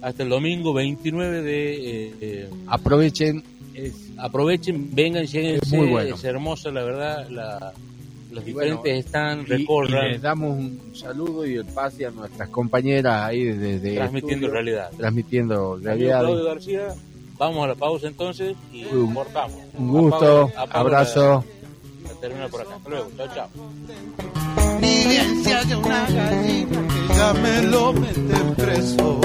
[0.03, 1.75] hasta el domingo 29 de...
[1.75, 3.43] eh, eh, Aprovechen.
[3.75, 5.59] es- aprovechen, vengan, lleguen.
[5.63, 6.15] Es muy bueno.
[6.17, 7.73] Es hermosa, la verdad, la,
[8.33, 12.05] los Y bueno, diferentes stands y- y recorran, les damos un saludo y el pase
[12.07, 14.91] a nuestras compañeras ahí desde transmitiendo estudio, realidad.
[14.97, 16.21] transmitiendo realidad.
[16.21, 16.89] Claudio García,
[17.39, 19.57] vamos a la pausa entonces y Un- cortamos.
[19.79, 21.45] Un gusto, Apago- apago abrazo.
[22.03, 22.75] la- la termina por acá.
[22.77, 23.11] Hasta luego.
[23.17, 23.49] Chao, chao.
[27.17, 29.21] Ya me lo meten preso.